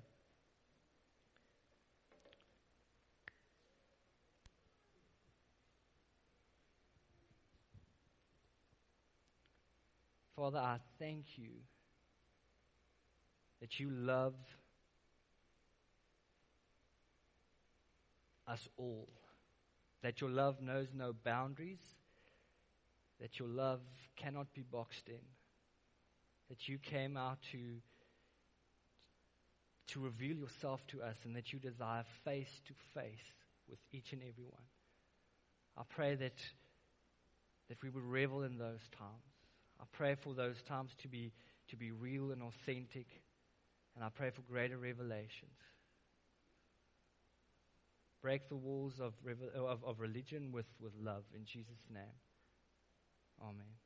Father, 10.36 10.58
I 10.58 10.78
thank 10.98 11.38
you 11.38 11.52
that 13.62 13.80
you 13.80 13.90
love 13.92 14.34
us 18.48 18.68
all, 18.78 19.08
that 20.02 20.22
your 20.22 20.32
love 20.32 20.60
knows 20.60 20.88
no 20.94 21.14
boundaries, 21.14 21.80
that 23.22 23.40
your 23.40 23.48
love 23.48 23.80
cannot 24.16 24.52
be 24.54 24.64
boxed 24.64 25.08
in, 25.08 25.22
that 26.50 26.68
you 26.68 26.78
came 26.80 27.16
out 27.16 27.38
to, 27.52 27.58
to 29.88 30.00
reveal 30.00 30.36
yourself 30.36 30.86
to 30.88 31.02
us, 31.02 31.16
and 31.24 31.36
that 31.36 31.54
you 31.54 31.60
desire 31.60 32.04
face 32.26 32.60
to 32.68 32.74
face 32.94 33.34
with 33.70 33.80
each 33.92 34.14
and 34.14 34.22
every 34.24 34.46
one. 34.46 34.64
I 35.78 35.84
pray 35.88 36.16
that, 36.16 36.42
that 37.70 37.82
we 37.82 37.90
would 37.90 38.04
revel 38.04 38.44
in 38.44 38.58
those 38.58 38.90
times. 38.98 39.33
I 39.80 39.86
pray 39.92 40.16
for 40.16 40.34
those 40.34 40.62
times 40.64 40.92
to 41.02 41.08
be, 41.08 41.32
to 41.70 41.76
be 41.76 41.92
real 41.92 42.32
and 42.32 42.42
authentic. 42.42 43.08
And 43.96 44.04
I 44.04 44.10
pray 44.10 44.30
for 44.30 44.42
greater 44.42 44.78
revelations. 44.78 45.60
Break 48.22 48.48
the 48.48 48.56
walls 48.56 49.00
of, 49.02 49.14
of, 49.56 49.84
of 49.84 50.00
religion 50.00 50.52
with, 50.52 50.68
with 50.80 50.94
love. 51.02 51.24
In 51.36 51.46
Jesus' 51.46 51.84
name. 51.92 52.16
Amen. 53.42 53.83